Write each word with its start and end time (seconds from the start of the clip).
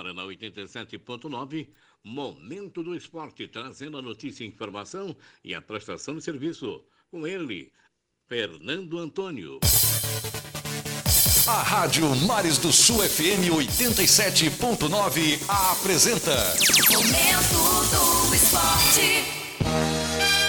agora 0.00 0.14
na 0.14 0.24
87.9, 0.24 1.68
Momento 2.02 2.82
do 2.82 2.96
Esporte, 2.96 3.46
trazendo 3.46 3.98
a 3.98 4.02
notícia, 4.02 4.42
informação 4.44 5.14
e 5.44 5.54
a 5.54 5.60
prestação 5.60 6.16
de 6.16 6.24
serviço. 6.24 6.82
Com 7.10 7.26
ele, 7.26 7.70
Fernando 8.26 8.98
Antônio. 8.98 9.60
A 11.46 11.62
Rádio 11.62 12.16
Mares 12.26 12.56
do 12.58 12.72
Sul 12.72 13.00
FM 13.00 13.50
87.9 13.52 15.38
apresenta. 15.48 16.34
Momento 16.90 17.58
do 17.90 18.34
Esporte. 18.34 20.39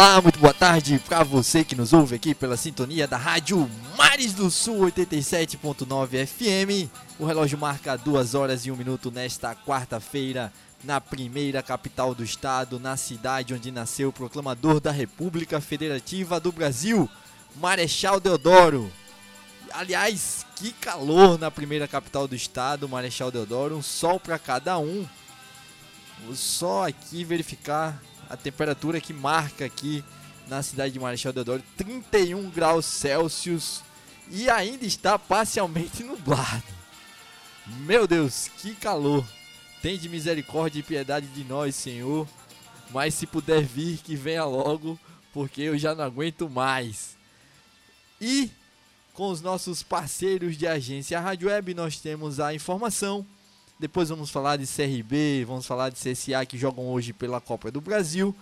Olá, 0.00 0.18
muito 0.22 0.38
boa 0.38 0.54
tarde 0.54 0.98
para 0.98 1.22
você 1.22 1.62
que 1.62 1.76
nos 1.76 1.92
ouve 1.92 2.16
aqui 2.16 2.34
pela 2.34 2.56
sintonia 2.56 3.06
da 3.06 3.18
Rádio 3.18 3.70
Mares 3.98 4.32
do 4.32 4.50
Sul 4.50 4.86
87.9 4.86 6.26
FM. 6.26 6.90
O 7.18 7.26
relógio 7.26 7.58
marca 7.58 7.98
2 7.98 8.34
horas 8.34 8.64
e 8.64 8.70
1 8.70 8.76
minuto 8.76 9.10
nesta 9.10 9.54
quarta-feira, 9.54 10.50
na 10.82 11.02
primeira 11.02 11.62
capital 11.62 12.14
do 12.14 12.24
estado, 12.24 12.80
na 12.80 12.96
cidade 12.96 13.52
onde 13.52 13.70
nasceu 13.70 14.08
o 14.08 14.12
proclamador 14.12 14.80
da 14.80 14.90
República 14.90 15.60
Federativa 15.60 16.40
do 16.40 16.50
Brasil, 16.50 17.06
Marechal 17.56 18.18
Deodoro. 18.18 18.90
Aliás, 19.70 20.46
que 20.56 20.72
calor 20.72 21.38
na 21.38 21.50
primeira 21.50 21.86
capital 21.86 22.26
do 22.26 22.34
estado, 22.34 22.88
Marechal 22.88 23.30
Deodoro, 23.30 23.76
um 23.76 23.82
sol 23.82 24.18
para 24.18 24.38
cada 24.38 24.78
um. 24.78 25.06
Vou 26.24 26.34
só 26.34 26.88
aqui 26.88 27.22
verificar 27.22 28.00
a 28.30 28.36
temperatura 28.36 29.00
que 29.00 29.12
marca 29.12 29.64
aqui 29.64 30.04
na 30.46 30.62
cidade 30.62 30.92
de 30.92 31.00
Marechal 31.00 31.32
Deodoro, 31.32 31.62
31 31.76 32.48
graus 32.48 32.86
Celsius 32.86 33.82
e 34.30 34.48
ainda 34.48 34.86
está 34.86 35.18
parcialmente 35.18 36.02
nublado. 36.04 36.62
Meu 37.66 38.06
Deus, 38.06 38.48
que 38.58 38.74
calor! 38.74 39.26
Tem 39.82 39.98
de 39.98 40.08
misericórdia 40.08 40.80
e 40.80 40.82
piedade 40.82 41.26
de 41.28 41.44
nós, 41.44 41.74
Senhor. 41.74 42.26
Mas 42.90 43.14
se 43.14 43.26
puder 43.26 43.62
vir, 43.62 43.98
que 43.98 44.16
venha 44.16 44.44
logo, 44.44 44.98
porque 45.32 45.62
eu 45.62 45.78
já 45.78 45.94
não 45.94 46.04
aguento 46.04 46.48
mais. 46.48 47.16
E 48.20 48.50
com 49.14 49.30
os 49.30 49.40
nossos 49.40 49.82
parceiros 49.82 50.56
de 50.56 50.66
agência 50.66 51.20
Rádio 51.20 51.48
Web, 51.48 51.74
nós 51.74 51.98
temos 51.98 52.40
a 52.40 52.54
informação 52.54 53.26
depois 53.80 54.10
vamos 54.10 54.30
falar 54.30 54.58
de 54.58 54.66
CRB, 54.66 55.46
vamos 55.46 55.64
falar 55.64 55.88
de 55.88 55.96
CSA 55.98 56.44
que 56.44 56.58
jogam 56.58 56.86
hoje 56.88 57.14
pela 57.14 57.40
Copa 57.40 57.70
do 57.70 57.80
Brasil. 57.80 58.36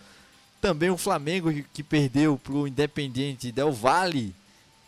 Também 0.60 0.90
o 0.90 0.98
Flamengo 0.98 1.52
que 1.72 1.84
perdeu 1.84 2.36
para 2.36 2.52
o 2.52 2.66
Independiente 2.66 3.52
Del 3.52 3.72
Valle. 3.72 4.34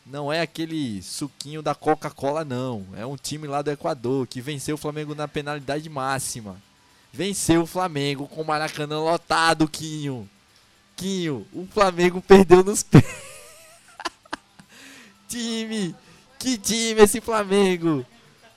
Não 0.05 0.33
é 0.33 0.41
aquele 0.41 1.01
suquinho 1.03 1.62
da 1.62 1.73
Coca-Cola, 1.73 2.45
não. 2.45 2.84
É 2.97 3.06
um 3.06 3.17
time 3.17 3.47
lá 3.47 3.62
do 3.62 3.71
Equador 3.71 4.27
que 4.27 4.41
venceu 4.41 4.75
o 4.75 4.78
Flamengo 4.78 5.15
na 5.15 5.28
penalidade 5.28 5.89
máxima. 5.89 6.61
Venceu 7.12 7.62
o 7.62 7.67
Flamengo 7.67 8.27
com 8.27 8.43
o 8.43 8.45
Maracanã 8.45 8.98
lotado, 8.98 9.69
Quinho. 9.69 10.28
Quinho, 10.97 11.47
o 11.53 11.65
Flamengo 11.73 12.21
perdeu 12.21 12.65
nos 12.65 12.83
pés. 12.83 13.05
time! 15.28 15.95
Que 16.41 16.59
time 16.59 17.03
esse 17.03 17.21
Flamengo! 17.21 18.05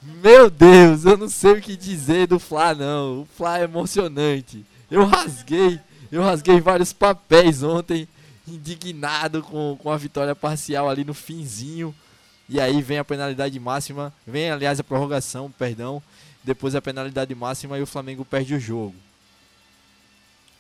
Meu 0.05 0.49
Deus, 0.49 1.05
eu 1.05 1.17
não 1.17 1.29
sei 1.29 1.53
o 1.53 1.61
que 1.61 1.77
dizer 1.77 2.27
do 2.27 2.37
Fla 2.37 2.75
não. 2.75 3.21
O 3.21 3.25
Fla 3.25 3.59
é 3.59 3.63
emocionante. 3.63 4.65
Eu 4.91 5.05
rasguei, 5.05 5.79
eu 6.11 6.21
rasguei 6.21 6.59
vários 6.59 6.91
papéis 6.91 7.63
ontem, 7.63 8.07
indignado 8.45 9.41
com, 9.41 9.77
com 9.81 9.89
a 9.89 9.97
vitória 9.97 10.35
parcial 10.35 10.89
ali 10.89 11.05
no 11.05 11.13
finzinho. 11.13 11.95
E 12.49 12.59
aí 12.59 12.81
vem 12.81 12.99
a 12.99 13.05
penalidade 13.05 13.57
máxima, 13.59 14.13
vem 14.27 14.51
aliás 14.51 14.77
a 14.77 14.83
prorrogação, 14.83 15.49
perdão, 15.57 16.03
depois 16.43 16.75
a 16.75 16.81
penalidade 16.81 17.33
máxima 17.33 17.79
e 17.79 17.81
o 17.81 17.87
Flamengo 17.87 18.25
perde 18.25 18.53
o 18.53 18.59
jogo. 18.59 18.95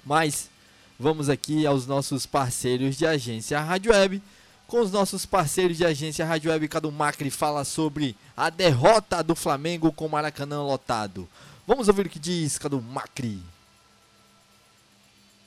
Mas 0.05 0.49
vamos 0.97 1.27
aqui 1.27 1.65
aos 1.65 1.85
nossos 1.85 2.25
parceiros 2.25 2.95
de 2.95 3.05
agência 3.05 3.59
Rádio 3.59 3.91
Web 3.91 4.21
com 4.67 4.79
os 4.79 4.91
nossos 4.91 5.25
parceiros 5.25 5.77
de 5.77 5.85
agência 5.85 6.25
Rádio 6.25 6.51
Web 6.51 6.67
Cadu 6.67 6.91
Macri 6.91 7.29
fala 7.29 7.63
sobre 7.63 8.15
a 8.35 8.49
derrota 8.49 9.23
do 9.23 9.35
Flamengo 9.35 9.91
com 9.91 10.05
o 10.05 10.09
Maracanã 10.09 10.63
lotado. 10.63 11.27
Vamos 11.67 11.87
ouvir 11.87 12.07
o 12.07 12.09
que 12.09 12.19
diz 12.19 12.57
Cadu 12.57 12.81
Macri. 12.81 13.39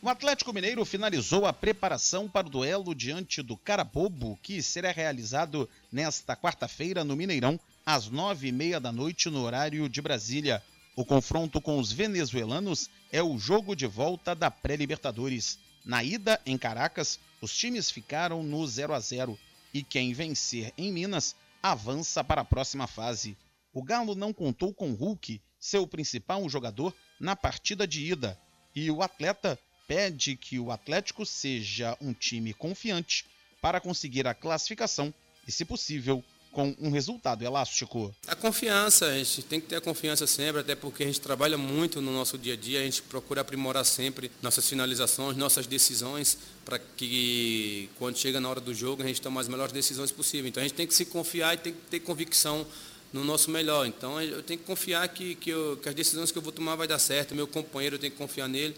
O 0.00 0.08
Atlético 0.08 0.52
Mineiro 0.52 0.84
finalizou 0.84 1.46
a 1.46 1.52
preparação 1.52 2.28
para 2.28 2.46
o 2.46 2.50
duelo 2.50 2.94
diante 2.94 3.42
do 3.42 3.56
Carabobo, 3.56 4.38
que 4.42 4.62
será 4.62 4.92
realizado 4.92 5.68
nesta 5.90 6.36
quarta-feira 6.36 7.02
no 7.02 7.16
Mineirão, 7.16 7.58
às 7.84 8.08
nove 8.08 8.48
e 8.48 8.52
meia 8.52 8.78
da 8.78 8.92
noite 8.92 9.28
no 9.28 9.42
horário 9.42 9.88
de 9.88 10.00
Brasília. 10.00 10.62
O 10.94 11.04
confronto 11.04 11.60
com 11.60 11.78
os 11.78 11.90
venezuelanos 11.90 12.88
é 13.10 13.22
o 13.22 13.36
jogo 13.36 13.74
de 13.74 13.86
volta 13.86 14.34
da 14.34 14.50
pré-Libertadores. 14.50 15.58
Na 15.84 16.04
ida 16.04 16.40
em 16.46 16.56
Caracas, 16.56 17.18
os 17.40 17.56
times 17.56 17.90
ficaram 17.90 18.42
no 18.42 18.66
0 18.66 18.94
a 18.94 19.00
0 19.00 19.38
e 19.72 19.82
quem 19.82 20.12
vencer 20.12 20.72
em 20.76 20.92
Minas 20.92 21.36
avança 21.62 22.24
para 22.24 22.40
a 22.40 22.44
próxima 22.44 22.86
fase. 22.86 23.36
O 23.72 23.82
Galo 23.82 24.14
não 24.14 24.32
contou 24.32 24.72
com 24.72 24.92
Hulk, 24.92 25.40
seu 25.58 25.86
principal 25.86 26.48
jogador, 26.48 26.94
na 27.20 27.36
partida 27.36 27.86
de 27.86 28.04
ida, 28.06 28.40
e 28.74 28.90
o 28.90 29.02
atleta 29.02 29.58
pede 29.86 30.36
que 30.36 30.58
o 30.58 30.70
Atlético 30.70 31.24
seja 31.24 31.96
um 32.00 32.12
time 32.12 32.52
confiante 32.52 33.24
para 33.60 33.80
conseguir 33.80 34.26
a 34.26 34.34
classificação 34.34 35.12
e, 35.46 35.52
se 35.52 35.64
possível, 35.64 36.24
com 36.56 36.74
um 36.80 36.90
resultado 36.90 37.44
elástico. 37.44 38.14
A 38.26 38.34
confiança, 38.34 39.04
a 39.04 39.18
gente 39.18 39.42
tem 39.42 39.60
que 39.60 39.66
ter 39.66 39.76
a 39.76 39.80
confiança 39.80 40.26
sempre, 40.26 40.62
até 40.62 40.74
porque 40.74 41.02
a 41.02 41.06
gente 41.06 41.20
trabalha 41.20 41.58
muito 41.58 42.00
no 42.00 42.10
nosso 42.10 42.38
dia 42.38 42.54
a 42.54 42.56
dia, 42.56 42.80
a 42.80 42.82
gente 42.82 43.02
procura 43.02 43.42
aprimorar 43.42 43.84
sempre 43.84 44.30
nossas 44.40 44.66
finalizações, 44.66 45.36
nossas 45.36 45.66
decisões, 45.66 46.38
para 46.64 46.78
que 46.78 47.90
quando 47.98 48.16
chega 48.16 48.40
na 48.40 48.48
hora 48.48 48.58
do 48.58 48.72
jogo 48.72 49.02
a 49.02 49.06
gente 49.06 49.20
tome 49.20 49.38
as 49.38 49.48
melhores 49.48 49.70
decisões 49.70 50.10
possíveis. 50.10 50.48
Então 50.48 50.62
a 50.62 50.66
gente 50.66 50.74
tem 50.74 50.86
que 50.86 50.94
se 50.94 51.04
confiar 51.04 51.52
e 51.52 51.58
tem 51.58 51.74
que 51.74 51.80
ter 51.90 52.00
convicção 52.00 52.66
no 53.12 53.22
nosso 53.22 53.50
melhor. 53.50 53.86
Então 53.86 54.18
eu 54.22 54.42
tenho 54.42 54.58
que 54.58 54.64
confiar 54.64 55.06
que, 55.08 55.34
que, 55.34 55.50
eu, 55.50 55.76
que 55.82 55.90
as 55.90 55.94
decisões 55.94 56.32
que 56.32 56.38
eu 56.38 56.42
vou 56.42 56.52
tomar 56.52 56.74
vai 56.74 56.88
dar 56.88 56.98
certo, 56.98 57.34
meu 57.34 57.46
companheiro 57.46 57.96
eu 57.96 58.00
tenho 58.00 58.12
que 58.12 58.18
confiar 58.18 58.48
nele. 58.48 58.74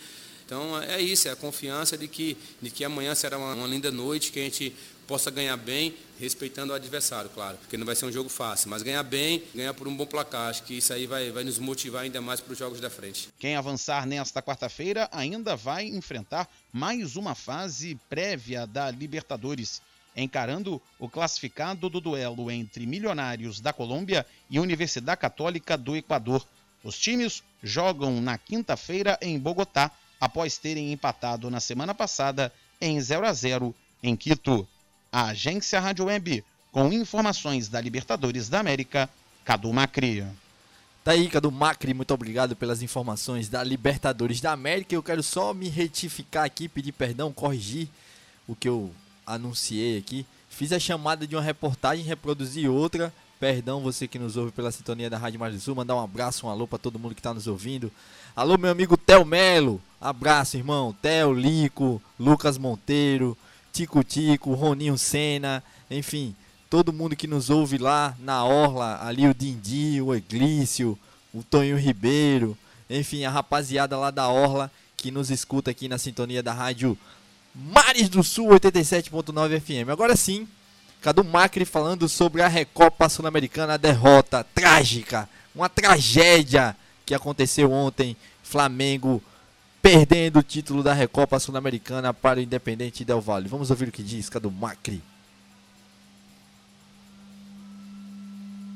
Então 0.49 0.81
é 0.81 0.99
isso, 0.99 1.29
é 1.29 1.33
a 1.33 1.37
confiança 1.37 1.99
de 1.99 2.09
que, 2.09 2.35
de 2.63 2.71
que 2.71 2.83
amanhã 2.83 3.15
será 3.15 3.37
uma, 3.37 3.53
uma 3.53 3.67
linda 3.67 3.91
noite, 3.91 4.33
que 4.33 4.41
a 4.41 4.43
gente 4.45 4.75
possa 5.07 5.31
ganhar 5.31 5.59
bem, 5.59 5.95
respeitando 6.19 6.73
o 6.73 6.75
adversário, 6.75 7.29
claro, 7.29 7.59
porque 7.59 7.77
não 7.77 7.85
vai 7.85 7.95
ser 7.95 8.07
um 8.07 8.13
jogo 8.13 8.31
fácil, 8.31 8.71
mas 8.71 8.83
ganhar 8.83 9.03
bem, 9.03 9.43
ganhar 9.55 9.75
por 9.75 9.87
um 9.87 9.95
bom 9.95 10.07
placar, 10.07 10.49
acho 10.49 10.63
que 10.63 10.79
isso 10.79 10.91
aí 10.91 11.07
vai, 11.07 11.31
vai 11.31 11.45
nos 11.45 11.59
motivar 11.59 12.05
ainda 12.05 12.23
mais 12.23 12.41
para 12.41 12.53
os 12.55 12.59
jogos 12.59 12.81
da 12.81 12.89
frente. 12.89 13.29
Quem 13.39 13.57
avançar 13.57 14.07
nesta 14.07 14.41
quarta-feira 14.41 15.07
ainda 15.13 15.55
vai 15.55 15.85
enfrentar 15.85 16.49
mais 16.73 17.15
uma 17.15 17.35
fase 17.35 17.99
prévia 18.09 18.67
da 18.67 18.91
Libertadores, 18.91 19.83
encarando 20.17 20.81
o 20.99 21.11
classificado 21.11 21.91
do 21.91 22.01
duelo 22.01 22.51
entre 22.51 22.87
Milionários 22.87 23.61
da 23.61 23.75
Colômbia 23.75 24.25
e 24.49 24.59
Universidade 24.59 25.21
Católica 25.21 25.77
do 25.77 25.95
Equador. 25.95 26.43
Os 26.83 26.99
times 26.99 27.43
jogam 27.63 28.19
na 28.23 28.39
quinta-feira 28.39 29.19
em 29.21 29.39
Bogotá, 29.39 29.91
após 30.21 30.59
terem 30.59 30.93
empatado 30.93 31.51
na 31.51 31.61
semana 31.61 31.95
passada 31.95 32.53
em 32.81 33.01
0 33.01 33.27
a 33.27 33.33
0 33.33 33.75
em 34.03 34.17
Quito 34.17 34.67
a 35.11 35.27
agência 35.27 35.81
Rádio 35.81 36.07
Web, 36.07 36.45
com 36.71 36.93
informações 36.93 37.69
da 37.69 37.81
Libertadores 37.81 38.49
da 38.49 38.61
América, 38.61 39.09
Cadu 39.45 39.73
Macri. 39.73 40.25
Tá 41.03 41.13
aí, 41.13 41.29
Cadu 41.29 41.51
Macri, 41.51 41.95
muito 41.95 42.13
obrigado 42.13 42.55
pelas 42.55 42.83
informações 42.83 43.49
da 43.49 43.65
Libertadores 43.65 44.41
da 44.41 44.53
América. 44.53 44.95
Eu 44.95 45.03
quero 45.03 45.23
só 45.23 45.55
me 45.55 45.69
retificar 45.69 46.45
aqui, 46.45 46.69
pedir 46.69 46.93
perdão, 46.93 47.33
corrigir 47.33 47.89
o 48.47 48.55
que 48.55 48.69
eu 48.69 48.93
anunciei 49.27 49.99
aqui. 49.99 50.27
Fiz 50.51 50.73
a 50.73 50.79
chamada 50.79 51.27
de 51.27 51.35
uma 51.35 51.43
reportagem, 51.43 52.05
reproduzi 52.05 52.69
outra. 52.69 53.13
Perdão 53.41 53.81
você 53.81 54.09
que 54.09 54.19
nos 54.19 54.37
ouve 54.37 54.51
pela 54.51 54.73
sintonia 54.73 55.09
da 55.09 55.17
Rádio 55.17 55.39
Mais 55.39 55.63
Sul. 55.63 55.75
Mandar 55.75 55.95
um 55.95 56.03
abraço, 56.03 56.47
um 56.47 56.51
alô 56.51 56.67
para 56.67 56.79
todo 56.79 56.99
mundo 56.99 57.15
que 57.15 57.21
está 57.21 57.33
nos 57.33 57.47
ouvindo. 57.47 57.91
Alô, 58.35 58.59
meu 58.59 58.71
amigo 58.71 58.97
Theo 58.97 59.25
Melo. 59.25 59.81
Abraço, 60.01 60.57
irmão. 60.57 60.95
Theo, 61.01 61.33
Lico, 61.33 62.03
Lucas 62.19 62.59
Monteiro, 62.59 63.39
Tico 63.73 64.03
Tico, 64.03 64.55
Roninho 64.55 64.99
Senna, 64.99 65.63
enfim, 65.89 66.35
todo 66.69 66.93
mundo 66.93 67.15
que 67.15 67.29
nos 67.29 67.49
ouve 67.49 67.79
lá 67.79 68.17
na 68.19 68.45
Orla, 68.45 68.99
ali 69.05 69.29
o 69.29 69.35
Dindi, 69.35 70.03
o 70.03 70.13
Eglício, 70.15 70.99
o 71.33 71.43
Tonho 71.45 71.77
Ribeiro, 71.77 72.59
enfim, 72.91 73.25
a 73.25 73.31
rapaziada 73.31 73.97
lá 73.97 74.11
da 74.11 74.29
Orla 74.29 74.71
que 74.97 75.13
nos 75.13 75.31
escuta 75.31 75.71
aqui 75.71 75.87
na 75.87 75.97
sintonia 75.97 76.43
da 76.43 76.53
rádio 76.53 76.99
Mares 77.55 78.09
do 78.09 78.25
Sul 78.25 78.49
87.9 78.49 79.61
FM. 79.61 79.91
Agora 79.91 80.17
sim, 80.17 80.47
Cadu 81.01 81.23
Macri 81.23 81.65
falando 81.65 82.09
sobre 82.09 82.43
a 82.43 82.49
Recopa 82.49 83.09
Sul-Americana, 83.09 83.75
a 83.75 83.77
derrota 83.77 84.43
trágica, 84.43 85.29
uma 85.55 85.69
tragédia 85.69 86.77
que 87.07 87.15
aconteceu 87.15 87.71
ontem. 87.71 88.17
Flamengo 88.43 89.23
perdendo 89.81 90.39
o 90.39 90.43
título 90.43 90.83
da 90.83 90.93
Recopa 90.93 91.39
Sul-Americana 91.39 92.13
para 92.13 92.41
o 92.41 92.43
Independente 92.43 93.05
Del 93.05 93.21
Valle. 93.21 93.49
Vamos 93.49 93.71
ouvir 93.71 93.89
o 93.89 93.93
que 93.93 94.03
diz 94.03 94.29
Cadu 94.29 94.51
Macri. 94.51 95.03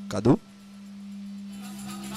Cadu? 0.09 0.39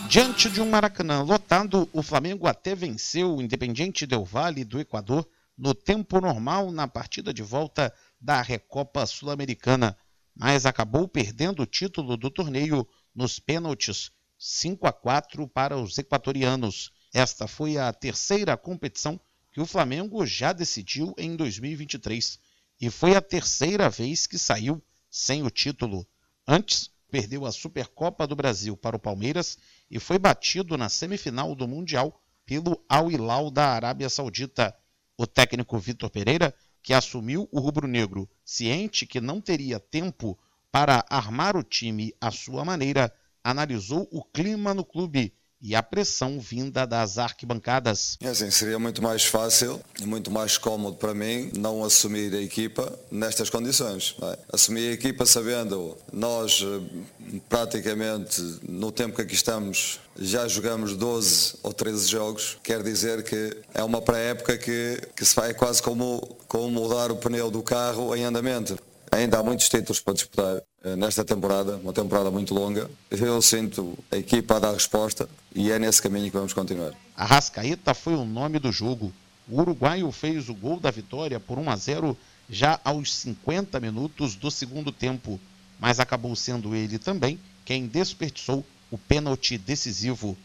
Diante 0.08 0.50
de 0.50 0.62
um 0.62 0.70
Maracanã 0.70 1.24
lotado, 1.24 1.90
o 1.92 2.04
Flamengo 2.04 2.46
até 2.46 2.76
venceu 2.76 3.36
o 3.36 3.42
Independiente 3.42 4.06
Del 4.06 4.24
Valle 4.24 4.64
do 4.64 4.80
Equador 4.80 5.28
no 5.58 5.74
tempo 5.74 6.20
normal 6.20 6.72
na 6.72 6.88
partida 6.88 7.34
de 7.34 7.42
volta 7.42 7.92
da 8.20 8.42
Recopa 8.42 9.06
Sul-Americana, 9.06 9.98
mas 10.36 10.66
acabou 10.66 11.08
perdendo 11.08 11.64
o 11.64 11.66
título 11.66 12.18
do 12.18 12.30
torneio 12.30 12.88
nos 13.14 13.40
pênaltis 13.40 14.12
5 14.38 14.86
a 14.86 14.94
4 14.94 15.48
para 15.48 15.78
os 15.78 15.98
equatorianos. 15.98 16.92
Esta 17.14 17.48
foi 17.48 17.78
a 17.78 17.92
terceira 17.94 18.58
competição 18.58 19.20
que 19.52 19.62
o 19.62 19.66
Flamengo 19.66 20.26
já 20.26 20.52
decidiu 20.52 21.14
em 21.18 21.36
2023 21.36 22.40
e 22.82 22.90
foi 22.90 23.16
a 23.16 23.22
terceira 23.22 23.90
vez 23.90 24.28
que 24.28 24.38
saiu 24.38 24.84
sem 25.10 25.44
o 25.44 25.50
título. 25.50 26.06
Antes, 26.46 26.92
perdeu 27.10 27.46
a 27.46 27.52
Supercopa 27.52 28.28
do 28.28 28.36
Brasil 28.36 28.76
para 28.76 28.98
o 28.98 29.00
Palmeiras 29.00 29.58
e 29.90 30.00
foi 30.00 30.20
batido 30.20 30.78
na 30.78 30.90
semifinal 30.90 31.56
do 31.56 31.68
Mundial 31.68 32.22
pelo 32.46 32.84
Al 32.90 33.10
Hilal 33.10 33.50
da 33.50 33.70
Arábia 33.70 34.10
Saudita. 34.10 34.76
O 35.18 35.26
técnico 35.26 35.80
Vitor 35.80 36.10
Pereira, 36.10 36.54
que 36.86 36.94
assumiu 36.94 37.50
o 37.52 37.60
rubro-negro 37.60 38.30
ciente 38.46 39.08
que 39.08 39.20
não 39.20 39.42
teria 39.42 39.80
tempo 39.80 40.38
para 40.72 41.04
armar 41.10 41.58
o 41.58 41.64
time 41.64 42.14
à 42.22 42.30
sua 42.30 42.64
maneira, 42.64 43.12
analisou 43.44 44.08
o 44.12 44.24
clima 44.24 44.72
no 44.72 44.86
clube 44.86 45.34
e 45.62 45.76
a 45.76 45.82
pressão 45.82 46.40
vinda 46.40 46.86
das 46.86 47.18
arquibancadas. 47.18 48.18
É 48.22 48.30
assim, 48.30 48.52
seria 48.52 48.78
muito 48.78 49.02
mais 49.02 49.26
fácil 49.26 49.82
e 50.00 50.06
muito 50.06 50.30
mais 50.30 50.58
cómodo 50.58 50.98
para 50.98 51.14
mim 51.14 51.52
não 51.58 51.84
assumir 51.84 52.34
a 52.34 52.42
equipa 52.42 52.98
nestas 53.12 53.50
condições. 53.50 54.16
É? 54.22 54.40
Assumir 54.54 54.90
a 54.90 54.94
equipa 54.94 55.26
sabendo 55.26 55.98
nós 56.12 56.62
eh, 56.62 57.38
praticamente 57.50 58.42
no 58.68 58.92
tempo 58.92 59.16
que 59.16 59.22
aqui 59.22 59.36
estamos 59.36 60.00
já 60.18 60.48
jogamos 60.48 60.96
12 60.96 61.56
ou 61.62 61.74
13 61.74 62.08
jogos, 62.08 62.58
quer 62.64 62.82
dizer 62.82 63.24
que 63.24 63.58
é 63.74 63.84
uma 63.84 64.02
pré-época 64.02 64.58
que, 64.58 65.02
que 65.16 65.26
se 65.26 65.36
vai 65.36 65.54
quase 65.54 65.82
como, 65.82 66.22
como 66.48 66.70
mudar 66.70 67.12
o 67.12 67.18
pneu 67.18 67.52
do 67.52 67.62
carro 67.62 68.16
em 68.16 68.24
andamento. 68.24 68.78
Ainda 69.16 69.40
há 69.40 69.44
muitos 69.44 69.70
títulos 69.70 70.02
para 70.02 70.14
disputar 70.14 70.62
eh, 70.84 70.96
nesta 70.98 71.24
temporada, 71.24 71.78
uma 71.78 71.94
temporada 71.94 72.30
muito 72.30 72.54
longa. 72.54 72.92
Eu 73.10 73.42
sinto 73.42 73.98
a 74.12 74.18
equipa 74.18 74.58
a 74.58 74.60
dar 74.60 74.74
resposta 74.74 75.30
e 75.54 75.72
é 75.72 75.80
nesse 75.80 76.02
caminho 76.02 76.26
que 76.26 76.36
vamos 76.36 76.52
continuar. 76.52 76.92
A 77.16 77.24
Rascaeta 77.24 77.94
foi 77.94 78.14
o 78.14 78.26
nome 78.26 78.60
do 78.60 78.74
jogo. 78.74 79.14
O 79.48 79.62
uruguaio 79.62 80.12
fez 80.12 80.50
o 80.50 80.54
gol 80.54 80.82
da 80.82 80.92
vitória 80.92 81.40
por 81.40 81.58
1 81.58 81.70
a 81.70 81.76
0 81.78 82.18
já 82.50 82.78
aos 82.84 83.16
50 83.16 83.80
minutos 83.80 84.36
do 84.36 84.52
segundo 84.52 84.92
tempo, 84.92 85.40
mas 85.80 86.02
acabou 86.02 86.36
sendo 86.36 86.76
ele 86.76 87.00
também 87.00 87.40
quem 87.64 87.88
desperdiçou 87.88 88.66
o 88.92 88.98
pênalti 88.98 89.58
decisivo. 89.58 90.36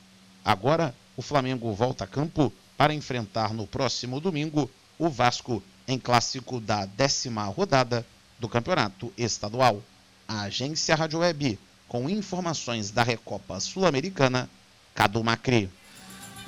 Agora, 0.45 0.95
o 1.17 1.23
Flamengo 1.23 1.73
volta 1.73 2.05
a 2.05 2.07
campo 2.07 2.53
para 2.77 2.95
enfrentar 2.95 3.53
no 3.53 3.67
próximo 3.67 4.21
domingo 4.21 4.71
o 4.97 5.09
Vasco 5.09 5.61
em 5.89 5.99
clássico 5.99 6.61
da 6.61 6.87
décima 6.87 7.45
rodada 7.47 8.07
do 8.41 8.49
Campeonato 8.49 9.13
Estadual. 9.17 9.83
A 10.27 10.43
agência 10.43 10.95
Rádio 10.95 11.19
Web, 11.19 11.59
com 11.87 12.09
informações 12.09 12.91
da 12.91 13.03
Recopa 13.03 13.61
Sul-Americana, 13.61 14.49
Cadu 14.95 15.23
Macri. 15.23 15.69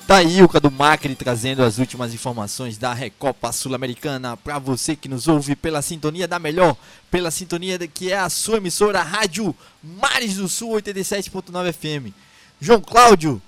Tá 0.07 0.17
aí 0.17 0.41
o 0.43 0.49
Cadu 0.49 0.69
Macri 0.69 1.15
trazendo 1.15 1.63
as 1.63 1.77
últimas 1.77 2.13
informações 2.13 2.77
da 2.77 2.93
Recopa 2.93 3.51
Sul-Americana 3.53 4.35
para 4.35 4.59
você 4.59 4.95
que 4.95 5.07
nos 5.07 5.27
ouve 5.27 5.55
pela 5.55 5.81
sintonia 5.81 6.27
da 6.27 6.39
melhor, 6.39 6.75
pela 7.09 7.31
sintonia 7.31 7.79
que 7.87 8.11
é 8.11 8.17
a 8.17 8.29
sua 8.29 8.57
emissora 8.57 9.01
Rádio 9.01 9.55
Mares 9.81 10.35
do 10.35 10.49
Sul 10.49 10.71
87.9 10.73 11.73
FM. 11.73 12.13
João 12.59 12.81
Cláudio, 12.81 13.41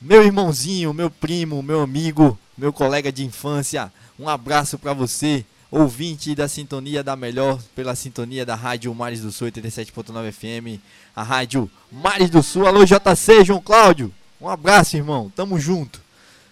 meu 0.00 0.24
irmãozinho, 0.24 0.92
meu 0.92 1.10
primo, 1.10 1.62
meu 1.62 1.80
amigo, 1.80 2.38
meu 2.56 2.72
colega 2.72 3.10
de 3.10 3.24
infância, 3.24 3.92
um 4.18 4.28
abraço 4.28 4.78
para 4.78 4.92
você 4.92 5.44
ouvinte 5.72 6.34
da 6.34 6.46
sintonia 6.46 7.02
da 7.02 7.16
melhor, 7.16 7.58
pela 7.74 7.96
sintonia 7.96 8.44
da 8.44 8.54
Rádio 8.54 8.94
Mares 8.94 9.22
do 9.22 9.32
Sul 9.32 9.48
87.9 9.48 10.30
FM, 10.30 10.78
a 11.16 11.22
Rádio 11.22 11.68
Mares 11.90 12.28
do 12.28 12.42
Sul. 12.42 12.66
Alô 12.66 12.84
JC, 12.84 13.42
João 13.42 13.62
Cláudio. 13.62 14.12
Um 14.38 14.50
abraço, 14.50 14.98
irmão. 14.98 15.32
Tamo 15.34 15.58
junto. 15.58 15.98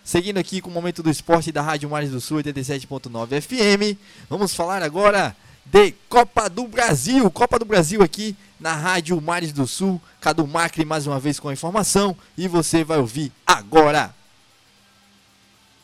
Seguindo 0.02 0.38
aqui 0.38 0.62
com 0.62 0.70
o 0.70 0.72
momento 0.72 1.02
do 1.02 1.10
esporte 1.10 1.52
da 1.52 1.60
Rádio 1.60 1.90
Mares 1.90 2.10
do 2.10 2.18
Sul 2.18 2.38
87.9 2.38 3.42
FM, 3.42 3.98
vamos 4.28 4.54
falar 4.54 4.82
agora 4.82 5.36
de 5.66 5.92
Copa 6.08 6.48
do 6.48 6.66
Brasil. 6.66 7.30
Copa 7.30 7.58
do 7.58 7.66
Brasil 7.66 8.02
aqui 8.02 8.34
na 8.58 8.72
Rádio 8.72 9.20
Mares 9.20 9.52
do 9.52 9.66
Sul. 9.66 10.00
Cadu 10.18 10.46
Macri 10.46 10.86
mais 10.86 11.06
uma 11.06 11.20
vez 11.20 11.38
com 11.38 11.50
a 11.50 11.52
informação 11.52 12.16
e 12.38 12.48
você 12.48 12.82
vai 12.82 12.96
ouvir 12.96 13.30
agora. 13.46 14.14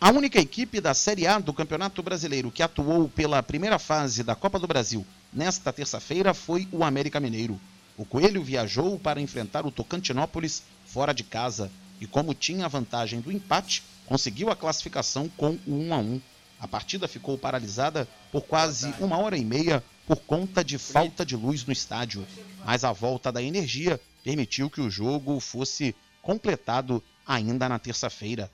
A 0.06 0.12
única 0.12 0.38
equipe 0.38 0.80
da 0.80 0.94
Série 0.94 1.26
A 1.26 1.40
do 1.40 1.52
Campeonato 1.52 2.00
Brasileiro 2.00 2.52
que 2.52 2.62
atuou 2.62 3.08
pela 3.08 3.42
primeira 3.42 3.76
fase 3.76 4.22
da 4.22 4.36
Copa 4.36 4.56
do 4.56 4.68
Brasil 4.68 5.04
nesta 5.32 5.72
terça-feira 5.72 6.32
foi 6.32 6.68
o 6.70 6.84
América 6.84 7.18
Mineiro. 7.18 7.60
O 7.96 8.04
Coelho 8.04 8.40
viajou 8.40 9.00
para 9.00 9.20
enfrentar 9.20 9.66
o 9.66 9.70
Tocantinópolis 9.72 10.62
fora 10.86 11.12
de 11.12 11.24
casa 11.24 11.72
e, 12.00 12.06
como 12.06 12.34
tinha 12.34 12.66
a 12.66 12.68
vantagem 12.68 13.20
do 13.20 13.32
empate, 13.32 13.82
conseguiu 14.06 14.48
a 14.48 14.54
classificação 14.54 15.28
com 15.28 15.58
o 15.66 15.74
1 15.74 15.92
a 15.92 15.98
1. 15.98 16.20
A 16.60 16.68
partida 16.68 17.08
ficou 17.08 17.36
paralisada 17.36 18.06
por 18.30 18.42
quase 18.42 18.94
uma 19.00 19.18
hora 19.18 19.36
e 19.36 19.44
meia 19.44 19.82
por 20.06 20.18
conta 20.18 20.62
de 20.62 20.78
falta 20.78 21.26
de 21.26 21.34
luz 21.34 21.66
no 21.66 21.72
estádio, 21.72 22.24
mas 22.64 22.84
a 22.84 22.92
volta 22.92 23.32
da 23.32 23.42
energia 23.42 24.00
permitiu 24.22 24.70
que 24.70 24.80
o 24.80 24.88
jogo 24.88 25.40
fosse 25.40 25.96
completado 26.22 27.02
ainda 27.26 27.68
na 27.68 27.80
terça-feira. 27.80 28.48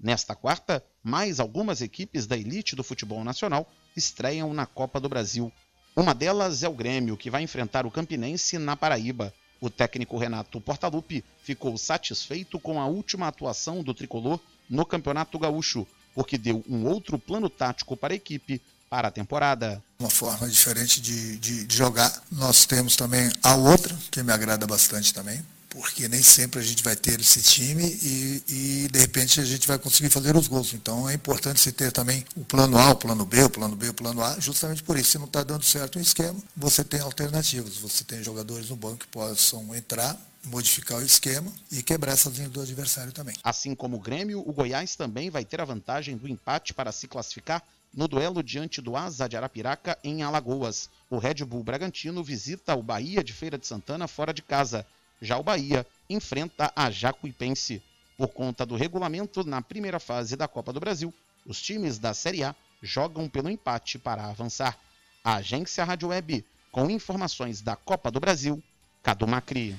Nesta 0.00 0.34
quarta, 0.34 0.82
mais 1.02 1.40
algumas 1.40 1.80
equipes 1.80 2.26
da 2.26 2.36
elite 2.36 2.76
do 2.76 2.84
futebol 2.84 3.24
nacional 3.24 3.68
estreiam 3.96 4.54
na 4.54 4.64
Copa 4.64 5.00
do 5.00 5.08
Brasil. 5.08 5.52
Uma 5.96 6.14
delas 6.14 6.62
é 6.62 6.68
o 6.68 6.72
Grêmio, 6.72 7.16
que 7.16 7.30
vai 7.30 7.42
enfrentar 7.42 7.84
o 7.84 7.90
Campinense 7.90 8.58
na 8.58 8.76
Paraíba. 8.76 9.34
O 9.60 9.68
técnico 9.68 10.16
Renato 10.16 10.60
Portaluppi 10.60 11.24
ficou 11.42 11.76
satisfeito 11.76 12.60
com 12.60 12.80
a 12.80 12.86
última 12.86 13.26
atuação 13.26 13.82
do 13.82 13.92
tricolor 13.92 14.38
no 14.70 14.86
Campeonato 14.86 15.36
Gaúcho, 15.36 15.84
porque 16.14 16.38
deu 16.38 16.64
um 16.68 16.86
outro 16.86 17.18
plano 17.18 17.50
tático 17.50 17.96
para 17.96 18.14
a 18.14 18.16
equipe 18.16 18.62
para 18.88 19.08
a 19.08 19.10
temporada. 19.10 19.82
Uma 19.98 20.08
forma 20.08 20.48
diferente 20.48 21.00
de, 21.00 21.36
de, 21.38 21.66
de 21.66 21.76
jogar. 21.76 22.22
Nós 22.30 22.64
temos 22.64 22.94
também 22.94 23.30
a 23.42 23.56
outra, 23.56 23.96
que 24.12 24.22
me 24.22 24.32
agrada 24.32 24.66
bastante 24.66 25.12
também, 25.12 25.44
porque 25.68 26.08
nem 26.08 26.22
sempre 26.22 26.60
a 26.60 26.62
gente 26.62 26.82
vai 26.82 26.96
ter 26.96 27.20
esse 27.20 27.42
time 27.42 27.84
e, 27.84 28.42
e, 28.48 28.88
de 28.90 28.98
repente 28.98 29.40
a 29.40 29.44
gente 29.44 29.66
vai 29.66 29.78
conseguir 29.78 30.10
fazer 30.10 30.34
os 30.36 30.48
gols. 30.48 30.72
Então 30.72 31.08
é 31.08 31.14
importante 31.14 31.60
você 31.60 31.70
ter 31.70 31.92
também 31.92 32.24
o 32.36 32.44
plano 32.44 32.78
A, 32.78 32.90
o 32.90 32.96
plano 32.96 33.24
B, 33.24 33.42
o 33.42 33.50
plano 33.50 33.76
B, 33.76 33.88
o 33.88 33.94
plano 33.94 34.22
A, 34.22 34.38
justamente 34.40 34.82
por 34.82 34.96
isso. 34.98 35.10
Se 35.10 35.18
não 35.18 35.26
está 35.26 35.42
dando 35.42 35.64
certo 35.64 35.96
o 35.96 36.02
esquema, 36.02 36.38
você 36.56 36.82
tem 36.82 37.00
alternativas. 37.00 37.76
Você 37.76 38.02
tem 38.04 38.22
jogadores 38.22 38.70
no 38.70 38.76
banco 38.76 38.98
que 38.98 39.08
possam 39.08 39.74
entrar, 39.74 40.18
modificar 40.44 40.98
o 40.98 41.02
esquema 41.02 41.52
e 41.70 41.82
quebrar 41.82 42.12
essa 42.12 42.30
linha 42.30 42.48
do 42.48 42.60
adversário 42.60 43.12
também. 43.12 43.36
Assim 43.42 43.74
como 43.74 43.96
o 43.96 44.00
Grêmio, 44.00 44.42
o 44.46 44.52
Goiás 44.52 44.96
também 44.96 45.28
vai 45.28 45.44
ter 45.44 45.60
a 45.60 45.64
vantagem 45.64 46.16
do 46.16 46.26
empate 46.26 46.72
para 46.72 46.92
se 46.92 47.06
classificar 47.06 47.62
no 47.94 48.06
duelo 48.06 48.42
diante 48.42 48.80
do 48.80 48.96
Asa 48.96 49.28
de 49.28 49.36
Arapiraca 49.36 49.98
em 50.04 50.22
Alagoas. 50.22 50.88
O 51.10 51.18
Red 51.18 51.44
Bull 51.44 51.64
Bragantino 51.64 52.22
visita 52.22 52.74
o 52.74 52.82
Bahia 52.82 53.24
de 53.24 53.32
Feira 53.32 53.58
de 53.58 53.66
Santana 53.66 54.06
fora 54.06 54.32
de 54.32 54.42
casa. 54.42 54.86
Já 55.20 55.38
o 55.38 55.42
Bahia 55.42 55.86
enfrenta 56.08 56.72
a 56.74 56.90
Jacuipense. 56.90 57.82
Por 58.16 58.28
conta 58.28 58.66
do 58.66 58.74
regulamento 58.76 59.44
na 59.44 59.62
primeira 59.62 60.00
fase 60.00 60.36
da 60.36 60.48
Copa 60.48 60.72
do 60.72 60.80
Brasil, 60.80 61.14
os 61.46 61.62
times 61.62 61.98
da 61.98 62.12
Série 62.12 62.42
A 62.42 62.54
jogam 62.82 63.28
pelo 63.28 63.48
empate 63.48 63.98
para 63.98 64.24
avançar. 64.24 64.76
A 65.22 65.36
agência 65.36 65.84
Rádio 65.84 66.08
Web, 66.08 66.44
com 66.72 66.90
informações 66.90 67.60
da 67.60 67.76
Copa 67.76 68.10
do 68.10 68.18
Brasil, 68.18 68.62
Cadu 69.02 69.26
Macri. 69.26 69.76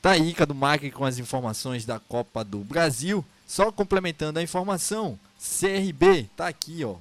Tá 0.00 0.12
aí, 0.12 0.32
Cadu 0.32 0.54
Macri, 0.54 0.90
com 0.90 1.04
as 1.04 1.18
informações 1.18 1.84
da 1.84 1.98
Copa 1.98 2.44
do 2.44 2.58
Brasil. 2.58 3.24
Só 3.46 3.72
complementando 3.72 4.38
a 4.38 4.42
informação, 4.42 5.18
CRB 5.38 6.30
tá 6.36 6.46
aqui, 6.46 6.84
ó, 6.84 6.96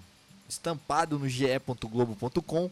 estampado 0.49 1.19
no 1.19 1.29
ge.globo.com, 1.29 2.71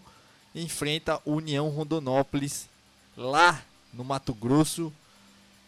enfrenta 0.56 1.22
União 1.26 1.70
Rondonópolis 1.70 2.68
lá 3.16 3.62
no 3.94 4.04
Mato 4.04 4.34
Grosso. 4.34 4.92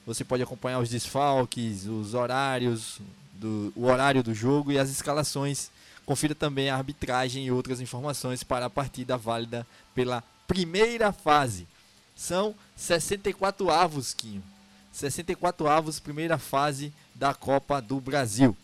Você 0.06 0.24
pode 0.24 0.42
acompanhar 0.42 0.80
os 0.80 0.90
desfalques, 0.90 1.86
os 1.86 2.14
horários, 2.14 3.00
do, 3.34 3.72
o 3.76 3.86
horário 3.86 4.22
do 4.22 4.34
jogo 4.34 4.72
e 4.72 4.80
as 4.80 4.90
escalações. 4.90 5.72
Confira 6.06 6.34
também 6.34 6.70
a 6.70 6.76
arbitragem 6.76 7.46
e 7.46 7.52
outras 7.52 7.80
informações 7.80 8.44
para 8.44 8.66
a 8.66 8.70
partida 8.70 9.18
válida 9.18 9.66
pela 9.94 10.24
primeira 10.48 11.12
fase. 11.12 11.68
São 12.16 12.56
64 12.76 13.70
avos, 13.70 14.14
Quinho. 14.14 14.44
64 14.92 15.68
avos, 15.68 16.00
primeira 16.00 16.38
fase 16.38 16.92
da 17.14 17.34
Copa 17.34 17.82
do 17.82 18.02
Brasil. 18.02 18.58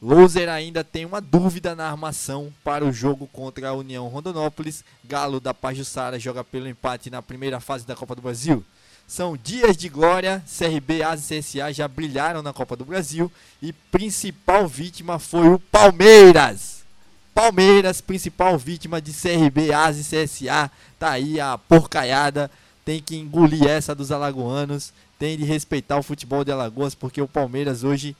Loser 0.00 0.48
ainda 0.50 0.84
tem 0.84 1.06
uma 1.06 1.20
dúvida 1.20 1.74
na 1.74 1.88
armação 1.88 2.52
para 2.62 2.84
o 2.84 2.92
jogo 2.92 3.26
contra 3.32 3.70
a 3.70 3.72
União 3.72 4.06
Rondonópolis. 4.08 4.84
Galo 5.02 5.40
da 5.40 5.54
Pajussara 5.54 6.18
joga 6.18 6.44
pelo 6.44 6.68
empate 6.68 7.08
na 7.08 7.22
primeira 7.22 7.58
fase 7.60 7.86
da 7.86 7.96
Copa 7.96 8.14
do 8.14 8.22
Brasil. 8.22 8.62
São 9.06 9.36
dias 9.36 9.76
de 9.76 9.88
glória, 9.88 10.42
CRB, 10.46 11.02
AS 11.02 11.30
e 11.30 11.38
CSA 11.38 11.72
já 11.72 11.86
brilharam 11.86 12.42
na 12.42 12.52
Copa 12.52 12.74
do 12.76 12.84
Brasil 12.84 13.30
e 13.62 13.72
principal 13.72 14.66
vítima 14.66 15.18
foi 15.18 15.48
o 15.48 15.58
Palmeiras. 15.58 16.84
Palmeiras, 17.32 18.00
principal 18.00 18.58
vítima 18.58 19.00
de 19.00 19.12
CRB, 19.12 19.72
AS 19.72 19.98
e 19.98 20.24
CSA, 20.24 20.70
tá 20.98 21.10
aí 21.10 21.38
a 21.38 21.56
porcaiada, 21.56 22.50
tem 22.84 23.00
que 23.00 23.16
engolir 23.16 23.66
essa 23.66 23.94
dos 23.94 24.10
alagoanos, 24.10 24.92
tem 25.18 25.36
de 25.36 25.44
respeitar 25.44 25.98
o 25.98 26.02
futebol 26.02 26.44
de 26.44 26.52
Alagoas, 26.52 26.94
porque 26.94 27.20
o 27.20 27.28
Palmeiras 27.28 27.84
hoje 27.84 28.16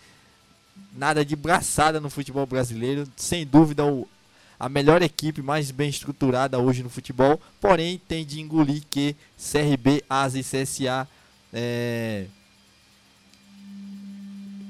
nada 0.93 1.25
de 1.25 1.35
braçada 1.35 2.01
no 2.01 2.11
futebol 2.11 2.47
brasileiro, 2.47 3.07
sem 3.17 3.47
dúvida 3.47 3.85
o, 3.85 4.09
a 4.59 4.69
melhor 4.69 5.03
equipe 5.03 5.43
mais 5.43 5.71
bem 5.71 5.89
estruturada 5.89 6.59
hoje 6.59 6.83
no 6.83 6.91
futebol, 6.91 7.41
porém 7.61 8.01
tem 8.09 8.25
de 8.25 8.41
engolir 8.41 8.83
que 8.89 9.15
CRB, 9.37 10.03
ASA 10.09 10.39
e 10.39 10.43
CSA 10.43 11.09
é, 11.53 12.27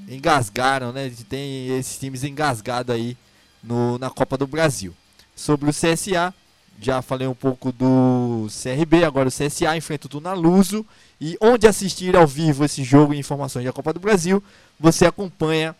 engasgaram, 0.08 0.92
né? 0.92 1.10
Tem 1.28 1.68
esses 1.78 1.98
times 1.98 2.24
engasgados 2.24 2.94
aí 2.94 3.16
no, 3.62 3.98
na 3.98 4.10
Copa 4.10 4.36
do 4.36 4.46
Brasil. 4.46 4.94
Sobre 5.34 5.68
o 5.68 5.72
CSA, 5.72 6.34
já 6.80 7.00
falei 7.02 7.26
um 7.26 7.34
pouco 7.34 7.72
do 7.72 8.46
CRB, 8.48 9.04
agora 9.04 9.28
o 9.28 9.32
CSA 9.32 9.76
enfrenta 9.76 10.06
o 10.06 10.10
Tunaluso. 10.10 10.84
E 11.20 11.36
onde 11.40 11.66
assistir 11.66 12.14
ao 12.16 12.26
vivo 12.26 12.64
esse 12.64 12.84
jogo 12.84 13.14
e 13.14 13.18
informações 13.18 13.64
da 13.64 13.72
Copa 13.72 13.92
do 13.92 14.00
Brasil, 14.00 14.42
você 14.78 15.06
acompanha 15.06 15.74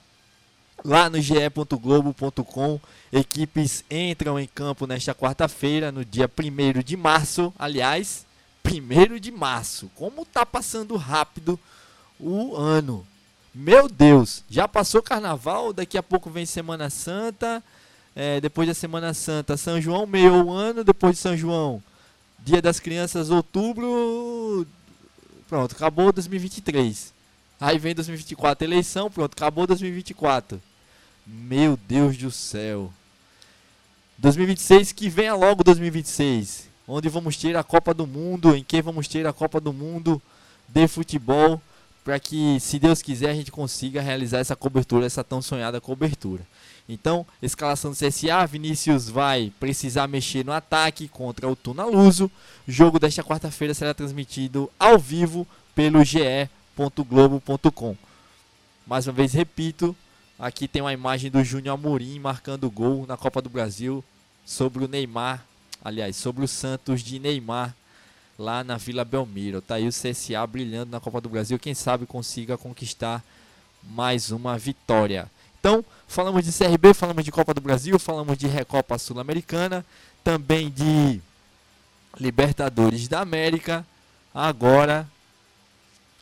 lá 0.84 1.08
no 1.10 1.20
ge.globo.com. 1.20 2.80
Equipes 3.12 3.84
entram 3.90 4.38
em 4.38 4.46
campo 4.46 4.86
nesta 4.86 5.14
quarta-feira, 5.14 5.92
no 5.92 6.04
dia 6.04 6.28
1 6.28 6.82
de 6.82 6.96
março. 6.96 7.52
Aliás, 7.58 8.26
1 8.64 9.18
de 9.18 9.30
março. 9.30 9.90
Como 9.94 10.24
tá 10.24 10.44
passando 10.44 10.96
rápido 10.96 11.58
o 12.18 12.56
ano. 12.56 13.06
Meu 13.54 13.88
Deus, 13.88 14.44
já 14.50 14.68
passou 14.68 15.02
carnaval, 15.02 15.72
daqui 15.72 15.96
a 15.96 16.02
pouco 16.02 16.28
vem 16.28 16.44
Semana 16.44 16.90
Santa. 16.90 17.62
É, 18.14 18.40
depois 18.40 18.68
da 18.68 18.74
Semana 18.74 19.14
Santa, 19.14 19.56
São 19.56 19.80
João, 19.80 20.06
meio 20.06 20.50
ano. 20.50 20.84
Depois 20.84 21.16
de 21.16 21.22
São 21.22 21.36
João, 21.36 21.82
Dia 22.38 22.62
das 22.62 22.78
Crianças, 22.78 23.30
outubro. 23.30 24.66
Pronto, 25.48 25.74
acabou 25.74 26.12
2023. 26.12 27.15
Aí 27.60 27.78
vem 27.78 27.94
2024, 27.94 28.66
eleição, 28.66 29.10
pronto, 29.10 29.32
acabou 29.32 29.66
2024. 29.66 30.60
Meu 31.26 31.78
Deus 31.88 32.16
do 32.16 32.30
céu. 32.30 32.92
2026, 34.18 34.92
que 34.92 35.08
venha 35.08 35.34
logo 35.34 35.64
2026. 35.64 36.68
Onde 36.86 37.08
vamos 37.08 37.36
ter 37.36 37.56
a 37.56 37.64
Copa 37.64 37.92
do 37.92 38.06
Mundo, 38.06 38.54
em 38.54 38.62
que 38.62 38.80
vamos 38.80 39.08
ter 39.08 39.26
a 39.26 39.32
Copa 39.32 39.60
do 39.60 39.72
Mundo 39.72 40.20
de 40.68 40.86
futebol. 40.86 41.60
Para 42.04 42.20
que, 42.20 42.58
se 42.60 42.78
Deus 42.78 43.02
quiser, 43.02 43.30
a 43.30 43.34
gente 43.34 43.50
consiga 43.50 44.00
realizar 44.00 44.38
essa 44.38 44.54
cobertura, 44.54 45.06
essa 45.06 45.24
tão 45.24 45.42
sonhada 45.42 45.80
cobertura. 45.80 46.46
Então, 46.88 47.26
escalação 47.42 47.90
do 47.90 47.96
CSA, 47.96 48.46
Vinícius 48.46 49.08
vai 49.08 49.52
precisar 49.58 50.06
mexer 50.06 50.44
no 50.44 50.52
ataque 50.52 51.08
contra 51.08 51.48
o 51.48 51.56
Tunaluso. 51.56 52.30
Jogo 52.68 53.00
desta 53.00 53.24
quarta-feira 53.24 53.74
será 53.74 53.92
transmitido 53.92 54.70
ao 54.78 54.96
vivo 54.96 55.44
pelo 55.74 56.04
ge.globo.com. 56.76 57.96
Mais 58.86 59.06
uma 59.06 59.12
vez 59.12 59.32
repito, 59.32 59.96
Aqui 60.38 60.68
tem 60.68 60.82
uma 60.82 60.92
imagem 60.92 61.30
do 61.30 61.42
Júnior 61.42 61.74
Amorim 61.74 62.18
marcando 62.18 62.70
gol 62.70 63.06
na 63.06 63.16
Copa 63.16 63.40
do 63.40 63.48
Brasil 63.48 64.04
sobre 64.44 64.84
o 64.84 64.88
Neymar, 64.88 65.42
aliás, 65.82 66.14
sobre 66.14 66.44
o 66.44 66.48
Santos 66.48 67.00
de 67.00 67.18
Neymar 67.18 67.74
lá 68.38 68.62
na 68.62 68.76
Vila 68.76 69.02
Belmiro. 69.02 69.62
Tá 69.62 69.76
aí 69.76 69.88
o 69.88 69.90
CSA 69.90 70.46
brilhando 70.46 70.90
na 70.90 71.00
Copa 71.00 71.22
do 71.22 71.30
Brasil, 71.30 71.58
quem 71.58 71.72
sabe 71.72 72.04
consiga 72.04 72.58
conquistar 72.58 73.24
mais 73.82 74.30
uma 74.30 74.58
vitória. 74.58 75.30
Então, 75.58 75.82
falamos 76.06 76.44
de 76.44 76.52
CRB, 76.52 76.92
falamos 76.92 77.24
de 77.24 77.32
Copa 77.32 77.54
do 77.54 77.60
Brasil, 77.62 77.98
falamos 77.98 78.36
de 78.36 78.46
Recopa 78.46 78.98
Sul-Americana, 78.98 79.86
também 80.22 80.68
de 80.68 81.18
Libertadores 82.20 83.08
da 83.08 83.20
América. 83.20 83.86
Agora 84.34 85.08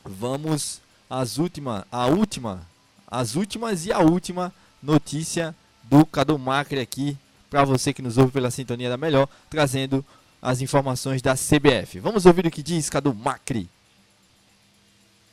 vamos 0.05 0.81
às 1.09 1.39
última, 1.39 1.87
a 1.91 2.07
última 2.07 2.67
as 3.07 3.37
últimas 3.37 3.87
e 3.87 3.93
a 3.93 4.01
última 4.01 4.53
notícia 4.83 5.55
do 5.85 6.05
Cadu 6.05 6.39
Macri 6.39 6.81
aqui 6.81 7.17
para 7.49 7.65
você 7.65 7.93
que 7.93 8.03
nos 8.03 8.19
ouve 8.19 8.33
pela 8.33 8.51
sintonia 8.51 8.89
da 8.89 8.97
melhor, 8.97 9.29
trazendo 9.49 10.05
as 10.43 10.61
informações 10.61 11.23
da 11.23 11.35
CBF. 11.35 12.01
Vamos 12.01 12.27
ouvir 12.27 12.45
o 12.47 12.51
que 12.51 12.63
diz 12.63 12.91
Cadu 12.91 13.15
Macri. 13.15 13.69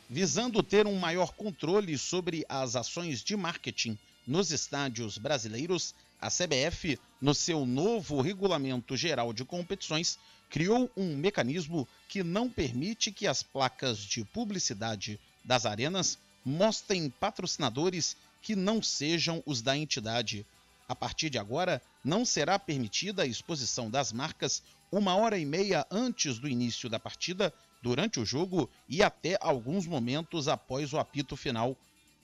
Visando 0.08 0.62
ter 0.62 0.86
um 0.86 1.00
maior 1.00 1.34
controle 1.34 1.98
sobre 1.98 2.46
as 2.48 2.76
ações 2.76 3.24
de 3.24 3.36
marketing 3.36 3.98
nos 4.28 4.52
estádios 4.52 5.18
brasileiros, 5.18 5.96
a 6.22 6.30
CBF, 6.30 7.00
no 7.20 7.34
seu 7.34 7.66
novo 7.66 8.22
Regulamento 8.22 8.96
Geral 8.96 9.34
de 9.34 9.44
Competições, 9.44 10.20
criou 10.52 10.92
um 10.98 11.16
mecanismo 11.16 11.88
que 12.10 12.22
não 12.22 12.50
permite 12.50 13.10
que 13.10 13.26
as 13.26 13.42
placas 13.42 14.00
de 14.00 14.26
publicidade 14.26 15.18
das 15.46 15.66
arenas 15.66 16.20
mostrem 16.44 17.10
patrocinadores 17.10 18.18
que 18.42 18.54
não 18.54 18.84
sejam 18.84 19.42
os 19.46 19.62
da 19.62 19.78
entidade. 19.78 20.46
A 20.90 20.94
partir 20.96 21.30
de 21.30 21.38
agora, 21.38 21.82
não 22.04 22.26
será 22.26 22.60
permitida 22.60 23.24
a 23.24 23.26
exposição 23.26 23.90
das 23.90 24.12
marcas 24.12 24.62
uma 24.92 25.16
hora 25.16 25.38
e 25.38 25.46
meia 25.46 25.88
antes 25.90 26.38
do 26.38 26.50
início 26.50 26.90
da 26.90 27.00
partida, 27.00 27.54
durante 27.82 28.20
o 28.20 28.26
jogo 28.26 28.70
e 28.90 29.02
até 29.02 29.38
alguns 29.42 29.88
momentos 29.88 30.50
após 30.50 30.92
o 30.92 31.00
apito 31.00 31.38
final. 31.38 31.78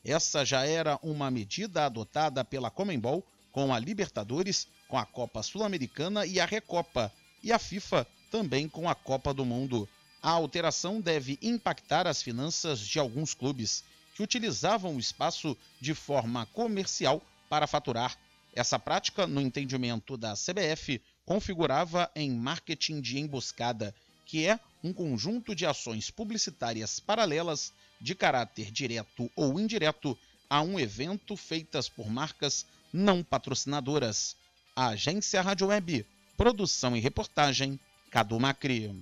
Essa 0.03 0.43
já 0.43 0.65
era 0.65 0.99
uma 1.01 1.31
medida 1.31 1.85
adotada 1.85 2.43
pela 2.43 2.69
Comembol 2.69 3.23
com 3.53 3.73
a 3.73 3.79
Libertadores, 3.79 4.67
com 4.87 4.97
a 4.97 5.05
Copa 5.05 5.41
Sul-Americana 5.41 6.25
e 6.25 6.39
a 6.39 6.45
Recopa, 6.45 7.11
e 7.41 7.51
a 7.51 7.57
FIFA 7.57 8.05
também 8.29 8.67
com 8.67 8.89
a 8.89 8.95
Copa 8.95 9.33
do 9.33 9.45
Mundo. 9.45 9.87
A 10.21 10.31
alteração 10.31 10.99
deve 10.99 11.37
impactar 11.41 12.07
as 12.07 12.21
finanças 12.21 12.79
de 12.79 12.99
alguns 12.99 13.33
clubes 13.33 13.83
que 14.15 14.23
utilizavam 14.23 14.95
o 14.95 14.99
espaço 14.99 15.55
de 15.79 15.93
forma 15.93 16.45
comercial 16.47 17.21
para 17.49 17.67
faturar. 17.67 18.17
Essa 18.53 18.79
prática, 18.79 19.27
no 19.27 19.39
entendimento 19.39 20.17
da 20.17 20.33
CBF, 20.33 21.01
configurava 21.25 22.09
em 22.15 22.31
marketing 22.31 22.99
de 22.99 23.19
emboscada, 23.19 23.93
que 24.25 24.45
é 24.45 24.59
um 24.83 24.91
conjunto 24.91 25.53
de 25.53 25.65
ações 25.65 26.09
publicitárias 26.09 26.99
paralelas 26.99 27.71
de 28.01 28.15
caráter 28.15 28.71
direto 28.71 29.29
ou 29.35 29.59
indireto 29.59 30.17
a 30.49 30.61
um 30.61 30.79
evento 30.79 31.35
feitas 31.35 31.89
por 31.89 32.09
marcas 32.09 32.65
não 32.91 33.23
patrocinadoras. 33.23 34.35
A 34.75 34.87
Agência 34.89 35.41
Rádio 35.41 35.67
Web, 35.67 36.05
produção 36.35 36.95
e 36.95 36.99
reportagem, 36.99 37.79
Cadu 38.09 38.39
Macri. 38.39 38.93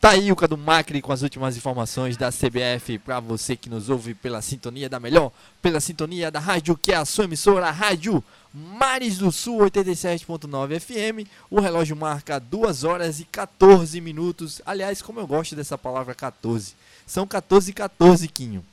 Tá 0.00 0.10
aí 0.10 0.30
o 0.30 0.36
Cadu 0.36 0.58
Macri 0.58 1.00
com 1.00 1.12
as 1.12 1.22
últimas 1.22 1.56
informações 1.56 2.16
da 2.16 2.30
CBF 2.30 2.98
para 2.98 3.20
você 3.20 3.56
que 3.56 3.70
nos 3.70 3.88
ouve 3.88 4.12
pela 4.12 4.42
sintonia 4.42 4.88
da 4.88 5.00
melhor, 5.00 5.32
pela 5.62 5.80
sintonia 5.80 6.30
da 6.30 6.38
rádio 6.38 6.76
que 6.76 6.92
é 6.92 6.96
a 6.96 7.06
sua 7.06 7.24
emissora, 7.24 7.68
a 7.68 7.70
Rádio 7.70 8.22
Mares 8.52 9.18
do 9.18 9.32
Sul 9.32 9.60
87.9 9.60 10.78
FM. 10.78 11.28
O 11.50 11.58
relógio 11.58 11.96
marca 11.96 12.38
2 12.38 12.84
horas 12.84 13.18
e 13.18 13.24
14 13.24 14.00
minutos. 14.00 14.60
Aliás, 14.66 15.00
como 15.00 15.20
eu 15.20 15.26
gosto 15.26 15.56
dessa 15.56 15.78
palavra 15.78 16.14
14. 16.14 16.74
São 17.06 17.26
14 17.26 17.70
e 17.70 17.74
14, 17.74 18.28
Quinho. 18.28 18.64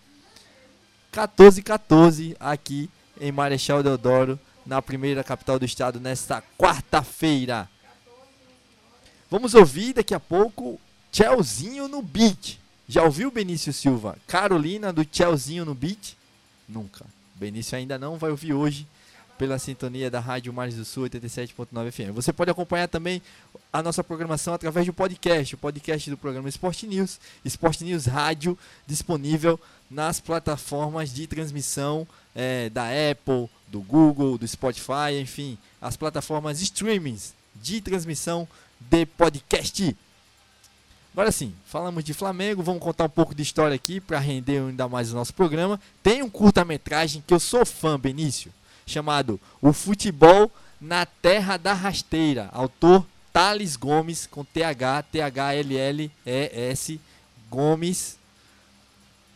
14 1.12 1.60
e 1.60 1.64
14 1.64 2.36
aqui 2.40 2.90
em 3.20 3.32
Marechal 3.32 3.82
Deodoro, 3.82 4.40
na 4.66 4.82
primeira 4.82 5.24
capital 5.24 5.58
do 5.58 5.66
estado, 5.66 6.00
nesta 6.00 6.44
quarta-feira. 6.58 7.70
Vamos 9.30 9.54
ouvir 9.54 9.94
daqui 9.94 10.14
a 10.14 10.20
pouco 10.20 10.80
Chelzinho 11.12 11.88
no 11.88 12.02
beat. 12.02 12.60
Já 12.88 13.04
ouviu 13.04 13.32
Benício 13.32 13.72
Silva? 13.72 14.18
Carolina 14.28 14.92
do 14.92 15.08
Chelzinho 15.10 15.64
no 15.64 15.74
beat? 15.74 16.16
Nunca. 16.68 17.06
Benício 17.36 17.78
ainda 17.78 17.98
não 17.98 18.18
vai 18.18 18.30
ouvir 18.30 18.54
hoje 18.54 18.86
pela 19.42 19.58
sintonia 19.58 20.12
da 20.12 20.20
Rádio 20.20 20.54
Mares 20.54 20.76
do 20.76 20.86
Sul 20.86 21.06
87.9 21.06 21.92
FM. 21.92 22.14
Você 22.14 22.32
pode 22.32 22.52
acompanhar 22.52 22.88
também 22.88 23.22
a 23.74 23.82
nossa 23.82 24.04
programação 24.04 24.54
através 24.54 24.86
do 24.86 24.94
podcast, 24.94 25.56
o 25.56 25.58
podcast 25.58 26.10
do 26.12 26.18
programa 26.18 26.48
Esporte 26.48 26.86
News, 26.86 27.20
Esporte 27.44 27.84
News 27.84 28.06
Rádio, 28.06 28.56
disponível 28.86 29.60
nas 29.90 30.20
plataformas 30.20 31.12
de 31.12 31.26
transmissão 31.26 32.08
é, 32.36 32.70
da 32.70 32.84
Apple, 32.84 33.50
do 33.72 33.82
Google, 33.82 34.38
do 34.38 34.48
Spotify, 34.48 35.20
enfim, 35.20 35.58
as 35.82 35.96
plataformas 35.96 36.62
streamings 36.62 37.34
de 37.56 37.80
transmissão 37.80 38.48
de 38.80 39.06
podcast. 39.06 39.96
Agora 41.14 41.32
sim, 41.32 41.54
falamos 41.66 42.04
de 42.04 42.14
Flamengo, 42.14 42.64
vamos 42.64 42.82
contar 42.82 43.06
um 43.06 43.10
pouco 43.10 43.36
de 43.36 43.42
história 43.42 43.76
aqui 43.76 44.00
para 44.00 44.20
render 44.20 44.60
ainda 44.60 44.88
mais 44.88 45.12
o 45.12 45.16
nosso 45.16 45.34
programa. 45.34 45.80
Tem 46.04 46.22
um 46.22 46.30
curta-metragem 46.30 47.24
que 47.26 47.34
eu 47.34 47.40
sou 47.40 47.66
fã, 47.66 48.00
Benício, 48.00 48.54
chamado 48.86 49.40
O 49.62 49.74
Futebol 49.74 50.52
na 50.80 51.06
Terra 51.06 51.58
da 51.58 51.74
Rasteira. 51.74 52.50
Autor 52.54 53.06
Thales 53.34 53.76
Gomes, 53.76 54.26
com 54.26 54.44
TH, 54.44 55.04
T-H-L-L-E-S 55.12 57.00
Gomes. 57.50 58.21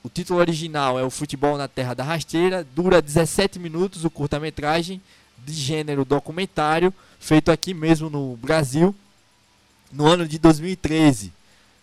O 0.05 0.09
título 0.09 0.39
original 0.39 0.99
é 0.99 1.03
O 1.03 1.09
Futebol 1.09 1.57
na 1.57 1.67
Terra 1.67 1.95
da 1.95 2.03
Rasteira. 2.03 2.63
Dura 2.75 3.01
17 3.01 3.57
minutos 3.57 4.05
o 4.05 4.09
curta-metragem 4.11 5.01
de 5.43 5.51
gênero 5.51 6.05
documentário, 6.05 6.93
feito 7.19 7.51
aqui 7.51 7.73
mesmo 7.73 8.07
no 8.07 8.37
Brasil, 8.37 8.93
no 9.91 10.05
ano 10.05 10.27
de 10.27 10.37
2013. 10.37 11.33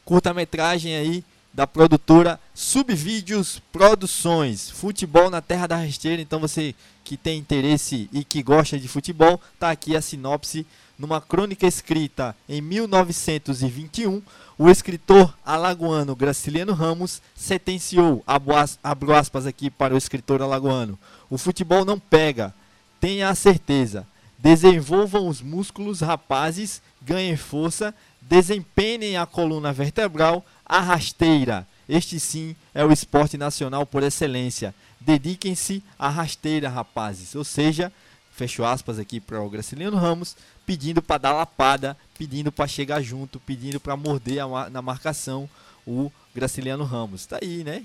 Curta-metragem 0.05 0.95
aí 0.95 1.25
da 1.52 1.67
produtora 1.67 2.38
Subvídeos 2.55 3.61
Produções. 3.73 4.71
Futebol 4.71 5.29
na 5.29 5.41
Terra 5.41 5.67
da 5.67 5.76
Rasteira. 5.79 6.23
Então 6.23 6.38
você 6.38 6.76
que 7.02 7.17
tem 7.17 7.41
interesse 7.41 8.09
e 8.12 8.23
que 8.23 8.41
gosta 8.41 8.79
de 8.79 8.87
futebol, 8.87 9.41
tá 9.59 9.73
aqui 9.73 9.97
a 9.97 10.00
sinopse 10.00 10.64
numa 11.02 11.21
crônica 11.21 11.66
escrita 11.66 12.32
em 12.49 12.61
1921, 12.61 14.23
o 14.56 14.71
escritor 14.71 15.35
alagoano 15.44 16.14
Graciliano 16.14 16.73
Ramos 16.73 17.21
sentenciou, 17.35 18.23
abro 18.25 19.12
aspas 19.12 19.44
aqui 19.44 19.68
para 19.68 19.94
o 19.94 19.99
escritor 19.99 20.40
alagoano, 20.40 20.97
o 21.28 21.37
futebol 21.37 21.85
não 21.85 21.99
pega, 21.99 22.54
tenha 23.00 23.28
a 23.28 23.35
certeza, 23.35 24.06
desenvolvam 24.38 25.26
os 25.26 25.42
músculos 25.42 26.00
rapazes, 26.02 26.80
ganhem 27.00 27.37
força, 27.37 27.92
desempenhem 28.21 29.16
a 29.16 29.26
coluna 29.26 29.73
vertebral, 29.73 30.47
a 30.64 30.78
rasteira. 30.78 31.66
Este 31.88 32.21
sim 32.21 32.54
é 32.73 32.85
o 32.85 32.92
esporte 32.92 33.37
nacional 33.37 33.85
por 33.85 34.04
excelência. 34.04 34.73
Dediquem-se 35.00 35.82
à 35.99 36.09
rasteira, 36.09 36.68
rapazes. 36.68 37.35
Ou 37.35 37.42
seja, 37.42 37.92
fecho 38.33 38.65
aspas 38.65 38.99
aqui 38.99 39.21
para 39.21 39.41
o 39.41 39.49
Graciliano 39.49 39.97
Ramos, 39.97 40.37
pedindo 40.67 41.01
para 41.01 41.19
dar 41.19 41.33
lapada, 41.33 41.97
pedindo 42.19 42.51
para 42.51 42.67
chegar 42.67 43.03
junto, 43.03 43.39
pedindo 43.41 43.79
para 43.79 43.97
morder 43.97 44.43
na 44.71 44.83
marcação 44.83 45.49
o 45.87 46.11
Graciliano 46.35 46.85
Ramos. 46.85 47.27
Tá 47.27 47.39
aí, 47.41 47.62
né? 47.62 47.85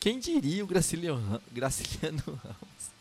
Quem 0.00 0.18
diria 0.18 0.62
o 0.62 0.66
Graciliano, 0.66 1.40
Graciliano 1.52 2.22
Ramos 2.26 2.98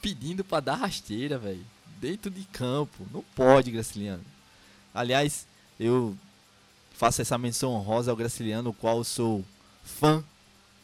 pedindo 0.00 0.44
para 0.44 0.60
dar 0.60 0.74
rasteira, 0.76 1.38
velho, 1.38 1.64
dentro 2.00 2.30
de 2.30 2.44
campo. 2.44 3.06
Não 3.12 3.22
pode, 3.34 3.70
Graciliano. 3.70 4.24
Aliás, 4.94 5.46
eu 5.78 6.16
faço 6.92 7.22
essa 7.22 7.38
menção 7.38 7.72
honrosa 7.72 8.10
ao 8.10 8.16
Graciliano, 8.16 8.70
o 8.70 8.74
qual 8.74 9.04
sou 9.04 9.44
fã 9.84 10.24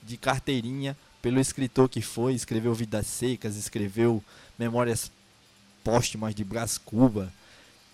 de 0.03 0.17
carteirinha 0.17 0.97
pelo 1.23 1.41
escritor 1.41 1.89
que 1.89 2.03
foi, 2.03 2.35
escreveu 2.35 2.75
Vidas 2.75 3.07
Secas, 3.07 3.57
escreveu 3.57 4.23
Memórias 4.59 5.11
Póstumas 5.85 6.35
de 6.35 6.43
Brás 6.43 6.79
Cuba, 6.79 7.31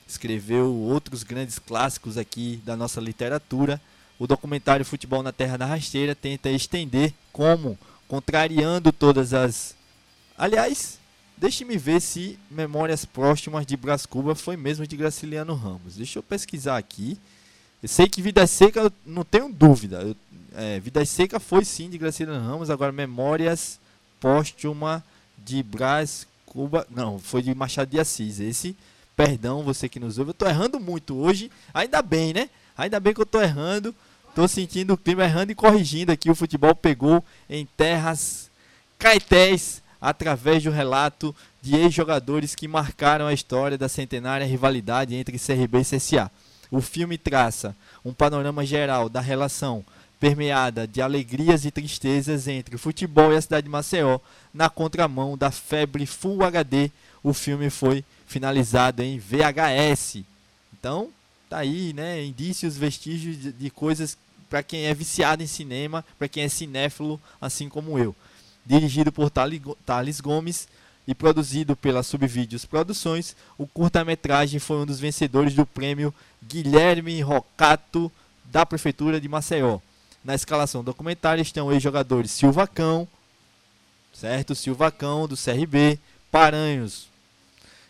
escreveu 0.07 0.73
outros 0.73 1.25
grandes 1.25 1.59
clássicos 1.59 2.17
aqui 2.17 2.63
da 2.65 2.77
nossa 2.77 3.01
literatura. 3.01 3.81
O 4.19 4.29
documentário 4.29 4.85
Futebol 4.85 5.23
na 5.23 5.33
Terra 5.33 5.57
da 5.57 5.67
Rasteira 5.67 6.15
tenta 6.15 6.49
estender 6.51 7.13
como, 7.33 7.77
contrariando 8.07 8.93
todas 8.93 9.35
as. 9.35 9.75
Aliás, 10.39 11.01
deixe-me 11.37 11.77
ver 11.77 12.01
se 12.01 12.39
Memórias 12.49 13.05
Próximas 13.05 13.67
de 13.67 13.77
Brás 13.77 14.07
Cuba 14.07 14.37
foi 14.37 14.57
mesmo 14.57 14.87
de 14.87 14.97
Graciliano 14.97 15.55
Ramos. 15.55 15.97
Deixa 15.97 16.21
eu 16.21 16.23
pesquisar 16.23 16.77
aqui. 16.77 17.19
Eu 17.83 17.89
sei 17.89 18.09
que 18.09 18.23
Vida 18.23 18.47
Seca, 18.47 18.93
não 19.05 19.25
tenho 19.25 19.53
dúvida. 19.53 20.03
Eu, 20.03 20.17
é, 20.55 20.79
Vida 20.79 21.05
Seca 21.05 21.41
foi 21.41 21.65
sim 21.65 21.91
de 21.91 21.99
Graciliano 21.99 22.47
Ramos. 22.47 22.71
Agora, 22.71 22.93
Memórias 22.93 23.81
Póstuma 24.21 25.03
de 25.39 25.63
Brás 25.63 26.27
Cuba. 26.51 26.87
Não, 26.91 27.19
foi 27.19 27.43
de 27.43 27.55
Machado 27.55 27.91
de 27.91 27.99
Assis. 27.99 28.41
Esse 28.41 28.77
Perdão, 29.17 29.63
você 29.63 29.87
que 29.87 30.01
nos 30.01 30.19
ouve. 30.19 30.31
Eu 30.31 30.35
tô 30.35 30.47
errando 30.47 30.81
muito 30.81 31.15
hoje. 31.15 31.51
Ainda 31.75 32.01
bem, 32.01 32.33
né? 32.33 32.49
Ainda 32.77 32.99
bem 32.99 33.13
que 33.13 33.21
eu 33.21 33.27
tô 33.27 33.41
errando. 33.41 33.95
Tô 34.35 34.49
sentindo 34.49 34.95
o 34.95 34.97
clima 34.97 35.25
errando 35.25 35.53
e 35.53 35.55
corrigindo 35.55 36.11
aqui. 36.11 36.31
O 36.31 36.35
futebol 36.35 36.75
pegou 36.75 37.23
em 37.49 37.67
terras 37.77 38.51
caetés 38.99 39.83
através 40.01 40.63
do 40.63 40.71
relato 40.71 41.37
de 41.61 41.77
ex-jogadores 41.77 42.55
que 42.55 42.67
marcaram 42.67 43.27
a 43.27 43.35
história 43.35 43.77
da 43.77 43.91
centenária 43.91 44.47
rivalidade 44.47 45.15
entre 45.15 45.39
CRB 45.39 45.81
e 45.81 45.85
CSA. 45.85 46.31
O 46.71 46.81
filme 46.81 47.19
traça 47.19 47.77
um 48.03 48.15
panorama 48.15 48.65
geral 48.65 49.11
da 49.11 49.21
relação 49.21 49.85
permeada 50.21 50.87
de 50.87 51.01
alegrias 51.01 51.65
e 51.65 51.71
tristezas 51.71 52.47
entre 52.47 52.77
o 52.77 52.79
futebol 52.79 53.33
e 53.33 53.37
a 53.37 53.41
cidade 53.41 53.65
de 53.65 53.71
Maceió, 53.71 54.21
na 54.53 54.69
contramão 54.69 55.37
da 55.37 55.51
febre 55.51 56.05
Full 56.05 56.45
HD. 56.45 56.91
O 57.23 57.33
filme 57.33 57.71
foi 57.71 58.05
finalizado 58.27 59.03
em 59.03 59.19
VHS. 59.19 60.23
Então, 60.79 61.09
tá 61.49 61.59
aí, 61.59 61.95
né? 61.95 62.23
Indícios, 62.23 62.77
vestígios 62.77 63.41
de, 63.41 63.53
de 63.53 63.71
coisas 63.71 64.17
para 64.51 64.63
quem 64.63 64.87
é 64.87 64.95
viciado 64.95 65.43
em 65.43 65.47
cinema, 65.47 66.05
para 66.19 66.29
quem 66.29 66.43
é 66.43 66.49
cinéfilo, 66.49 67.21
assim 67.41 67.69
como 67.69 67.99
eu. 67.99 68.15
Dirigido 68.67 69.11
por 69.11 69.31
Thales 69.31 70.21
Gomes 70.21 70.69
e 71.07 71.15
produzido 71.15 71.75
pela 71.75 72.03
Subvídeos 72.03 72.65
Produções, 72.65 73.35
o 73.57 73.67
curta-metragem 73.67 74.61
foi 74.61 74.77
um 74.77 74.87
dos 74.87 75.01
vencedores 75.01 75.55
do 75.55 75.65
prêmio 75.65 76.13
Guilherme 76.43 77.21
Rocato 77.23 78.13
da 78.45 78.67
Prefeitura 78.67 79.21
de 79.21 79.29
Maceió. 79.29 79.79
Na 80.25 80.35
escalação 80.35 80.85
documentária 80.85 81.41
estão 81.41 81.73
ex-jogadores 81.73 82.31
Silvacão, 82.31 83.09
certo? 84.13 84.55
Silvacão 84.55 85.27
do 85.27 85.37
CRB, 85.37 85.99
Paranhos, 86.31 87.09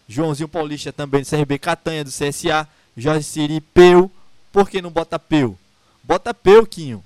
Joãozinho 0.09 0.49
Paulista 0.49 0.93
também 0.93 1.23
do 1.23 1.29
CRB, 1.29 1.59
Catanha 1.59 2.05
do 2.05 2.11
CSA, 2.11 2.69
Jorge 2.97 3.25
Siri, 3.25 3.61
Peu. 3.61 4.11
Por 4.53 4.69
que 4.69 4.83
não 4.83 4.91
bota 4.91 5.19
Peu? 5.19 5.57
Bota 6.03 6.35
Peu, 6.35 6.67
Quinho. 6.67 7.05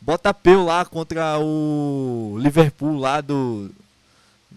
Bota 0.00 0.32
Peu 0.32 0.64
lá 0.64 0.84
contra 0.84 1.38
o 1.38 2.36
Liverpool 2.38 2.98
lá 2.98 3.20
do 3.20 3.70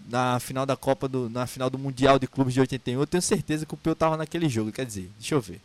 na 0.08 0.38
final 0.40 0.66
da 0.66 0.76
Copa 0.76 1.06
do 1.08 1.30
na 1.30 1.46
final 1.46 1.70
do 1.70 1.78
Mundial 1.78 2.18
de 2.18 2.26
Clubes 2.26 2.54
de 2.54 2.60
81. 2.60 3.00
Eu 3.00 3.06
tenho 3.06 3.22
certeza 3.22 3.66
que 3.66 3.74
o 3.74 3.76
Peu 3.76 3.94
tava 3.94 4.16
naquele 4.16 4.48
jogo, 4.48 4.72
quer 4.72 4.86
dizer, 4.86 5.10
deixa 5.18 5.34
eu 5.34 5.40
ver. 5.40 5.60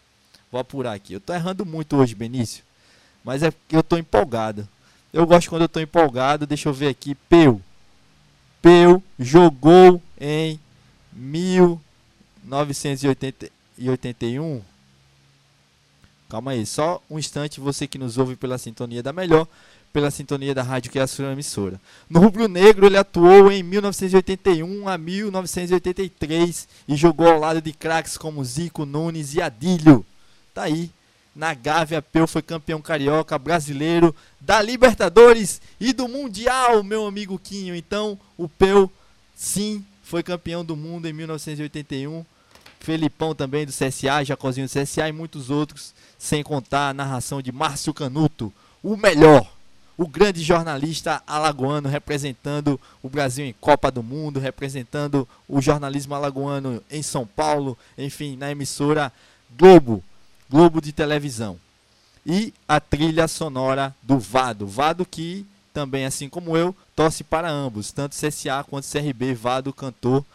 Vou 0.51 0.59
apurar 0.59 0.93
aqui. 0.93 1.13
Eu 1.13 1.21
tô 1.21 1.33
errando 1.33 1.65
muito 1.65 1.95
hoje, 1.95 2.15
Benício. 2.15 2.63
Mas 3.23 3.43
é 3.43 3.51
porque 3.51 3.75
eu 3.75 3.83
tô 3.83 3.97
empolgado. 3.97 4.67
Eu 5.11 5.25
gosto 5.25 5.49
quando 5.49 5.63
eu 5.63 5.69
tô 5.69 5.79
empolgado. 5.79 6.47
Deixa 6.47 6.69
eu 6.69 6.73
ver 6.73 6.87
aqui. 6.87 7.15
Peu. 7.15 7.61
Peu 8.61 9.01
jogou 9.17 10.01
em 10.19 10.59
mil 11.11 11.81
981. 12.43 14.61
Calma 16.29 16.51
aí, 16.51 16.65
só 16.65 17.01
um 17.09 17.17
instante, 17.17 17.59
você 17.59 17.87
que 17.87 17.97
nos 17.97 18.19
ouve 18.19 18.35
pela 18.35 18.59
sintonia 18.59 19.01
da 19.01 19.11
melhor, 19.11 19.47
pela 19.91 20.11
sintonia 20.11 20.53
da 20.53 20.61
rádio 20.61 20.91
que 20.91 20.99
é 20.99 21.01
a 21.01 21.07
sua 21.07 21.31
emissora. 21.31 21.81
No 22.07 22.19
Rubro 22.19 22.47
Negro, 22.47 22.85
ele 22.85 22.97
atuou 22.97 23.51
em 23.51 23.63
1981 23.63 24.87
a 24.87 24.95
1983 24.95 26.67
e 26.87 26.95
jogou 26.95 27.27
ao 27.27 27.39
lado 27.39 27.59
de 27.59 27.73
craques 27.73 28.15
como 28.15 28.45
Zico, 28.45 28.85
Nunes 28.85 29.33
e 29.33 29.41
Adílio. 29.41 30.05
Tá 30.53 30.63
aí. 30.63 30.91
Na 31.35 31.53
Gávea, 31.53 32.01
Peu 32.01 32.27
foi 32.27 32.41
campeão 32.41 32.81
carioca 32.81 33.37
brasileiro 33.37 34.15
da 34.41 34.61
Libertadores 34.61 35.61
e 35.79 35.93
do 35.93 36.07
Mundial, 36.07 36.83
meu 36.83 37.05
amigo 37.05 37.39
Quinho. 37.39 37.75
Então, 37.75 38.19
o 38.37 38.49
Peu, 38.49 38.91
sim, 39.35 39.85
foi 40.03 40.23
campeão 40.23 40.65
do 40.65 40.75
mundo 40.75 41.07
em 41.07 41.13
1981 41.13 42.25
Felipão 42.79 43.35
também 43.35 43.65
do 43.65 43.71
CSA, 43.71 44.23
Jacozinho 44.23 44.67
do 44.67 44.71
CSA 44.71 45.09
e 45.09 45.11
muitos 45.11 45.49
outros, 45.49 45.93
sem 46.17 46.41
contar 46.41 46.89
a 46.89 46.93
narração 46.93 47.41
de 47.41 47.51
Márcio 47.51 47.93
Canuto, 47.93 48.53
o 48.81 48.95
melhor, 48.95 49.51
o 49.97 50.07
grande 50.07 50.41
jornalista 50.41 51.21
alagoano 51.27 51.89
representando 51.89 52.79
o 53.03 53.09
Brasil 53.09 53.45
em 53.45 53.53
Copa 53.53 53.91
do 53.91 54.01
Mundo, 54.01 54.39
representando 54.39 55.27
o 55.47 55.61
jornalismo 55.61 56.15
alagoano 56.15 56.81
em 56.89 57.03
São 57.03 57.27
Paulo, 57.27 57.77
enfim, 57.97 58.37
na 58.37 58.49
emissora 58.49 59.11
Globo, 59.57 60.01
Globo 60.49 60.81
de 60.81 60.91
televisão. 60.91 61.59
E 62.25 62.53
a 62.67 62.79
trilha 62.79 63.27
sonora 63.27 63.95
do 64.01 64.19
Vado, 64.19 64.67
Vado 64.67 65.05
que 65.05 65.45
também, 65.73 66.05
assim 66.05 66.27
como 66.27 66.57
eu, 66.57 66.75
torce 66.95 67.23
para 67.23 67.49
ambos, 67.49 67.91
tanto 67.91 68.15
CSA 68.15 68.63
quanto 68.63 68.89
CRB, 68.89 69.33
Vado, 69.33 69.71
cantor. 69.71 70.25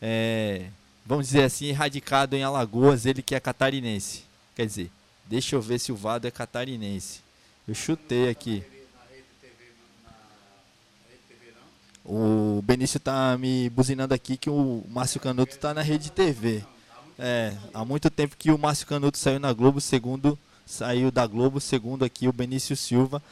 É, 0.00 0.66
vamos 1.04 1.26
dizer 1.26 1.44
assim, 1.44 1.72
radicado 1.72 2.34
em 2.34 2.42
Alagoas, 2.42 3.06
ele 3.06 3.22
que 3.22 3.34
é 3.34 3.40
catarinense. 3.40 4.24
Quer 4.56 4.66
dizer, 4.66 4.90
deixa 5.26 5.54
eu 5.54 5.62
ver 5.62 5.78
se 5.78 5.92
o 5.92 5.96
Vado 5.96 6.26
é 6.26 6.30
catarinense. 6.30 7.20
Eu 7.68 7.74
chutei 7.74 8.28
aqui. 8.28 8.64
O 12.04 12.60
Benício 12.64 12.98
tá 12.98 13.36
me 13.38 13.70
buzinando 13.70 14.12
aqui 14.12 14.36
que 14.36 14.50
o 14.50 14.82
Márcio 14.88 15.20
Canuto 15.20 15.56
tá 15.58 15.72
na 15.72 15.82
rede 15.82 16.10
TV. 16.10 16.64
É, 17.22 17.54
há 17.74 17.84
muito 17.84 18.08
tempo 18.08 18.34
que 18.34 18.50
o 18.50 18.56
Márcio 18.56 18.86
Canuto 18.86 19.18
saiu 19.18 19.38
na 19.38 19.52
Globo, 19.52 19.78
segundo 19.78 20.38
saiu 20.64 21.10
da 21.10 21.26
Globo, 21.26 21.60
segundo 21.60 22.02
aqui 22.02 22.26
o 22.26 22.32
Benício 22.32 22.74
Silva, 22.74 23.22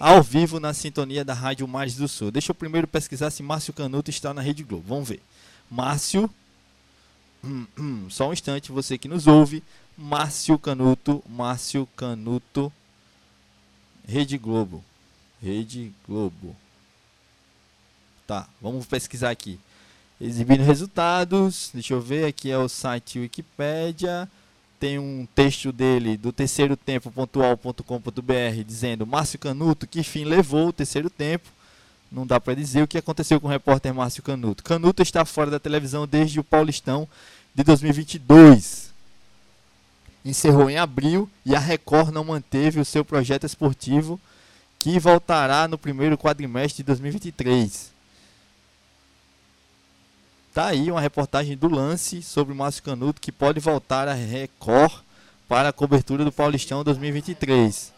ao 0.00 0.20
vivo 0.20 0.58
na 0.58 0.74
sintonia 0.74 1.24
da 1.24 1.32
Rádio 1.32 1.68
Mares 1.68 1.94
do 1.94 2.08
Sul. 2.08 2.32
Deixa 2.32 2.50
eu 2.50 2.56
primeiro 2.56 2.88
pesquisar 2.88 3.30
se 3.30 3.44
Márcio 3.44 3.72
Canuto 3.72 4.10
está 4.10 4.34
na 4.34 4.40
Rede 4.42 4.64
Globo. 4.64 4.84
Vamos 4.88 5.08
ver. 5.10 5.22
Márcio, 5.70 6.28
hum, 7.44 7.66
hum, 7.78 8.10
só 8.10 8.28
um 8.28 8.32
instante, 8.32 8.72
você 8.72 8.98
que 8.98 9.06
nos 9.06 9.28
ouve, 9.28 9.62
Márcio 9.96 10.58
Canuto, 10.58 11.22
Márcio 11.28 11.86
Canuto, 11.96 12.72
Rede 14.08 14.36
Globo. 14.38 14.84
Rede 15.40 15.92
Globo. 16.04 16.56
Tá, 18.26 18.48
vamos 18.60 18.86
pesquisar 18.86 19.30
aqui. 19.30 19.60
Exibindo 20.18 20.62
resultados, 20.62 21.70
deixa 21.74 21.92
eu 21.92 22.00
ver, 22.00 22.24
aqui 22.24 22.50
é 22.50 22.56
o 22.56 22.70
site 22.70 23.18
Wikipedia. 23.18 24.26
Tem 24.80 24.98
um 24.98 25.28
texto 25.34 25.70
dele 25.70 26.16
do 26.16 26.32
terceiro 26.32 26.74
tempo 26.74 27.12
dizendo 28.66 29.06
Márcio 29.06 29.38
Canuto, 29.38 29.86
que 29.86 30.02
fim 30.02 30.24
levou 30.24 30.68
o 30.68 30.72
terceiro 30.72 31.10
tempo. 31.10 31.48
Não 32.10 32.26
dá 32.26 32.40
para 32.40 32.54
dizer 32.54 32.82
o 32.82 32.88
que 32.88 32.96
aconteceu 32.96 33.38
com 33.38 33.46
o 33.46 33.50
repórter 33.50 33.92
Márcio 33.92 34.22
Canuto. 34.22 34.64
Canuto 34.64 35.02
está 35.02 35.24
fora 35.26 35.50
da 35.50 35.58
televisão 35.58 36.06
desde 36.06 36.40
o 36.40 36.44
Paulistão 36.44 37.06
de 37.54 37.62
2022. 37.62 38.90
Encerrou 40.24 40.70
em 40.70 40.78
abril 40.78 41.28
e 41.44 41.54
a 41.54 41.58
Record 41.58 42.10
não 42.10 42.24
manteve 42.24 42.80
o 42.80 42.84
seu 42.86 43.04
projeto 43.04 43.44
esportivo 43.44 44.18
que 44.78 44.98
voltará 44.98 45.68
no 45.68 45.76
primeiro 45.76 46.16
quadrimestre 46.16 46.78
de 46.78 46.86
2023. 46.86 47.95
Tá 50.56 50.68
aí 50.68 50.90
uma 50.90 51.02
reportagem 51.02 51.54
do 51.54 51.68
lance 51.68 52.22
sobre 52.22 52.54
o 52.54 52.56
Márcio 52.56 52.82
Canuto 52.82 53.20
que 53.20 53.30
pode 53.30 53.60
voltar 53.60 54.08
a 54.08 54.14
Record 54.14 55.02
para 55.46 55.68
a 55.68 55.72
cobertura 55.72 56.24
do 56.24 56.32
Paulistão 56.32 56.82
2023. 56.82 57.92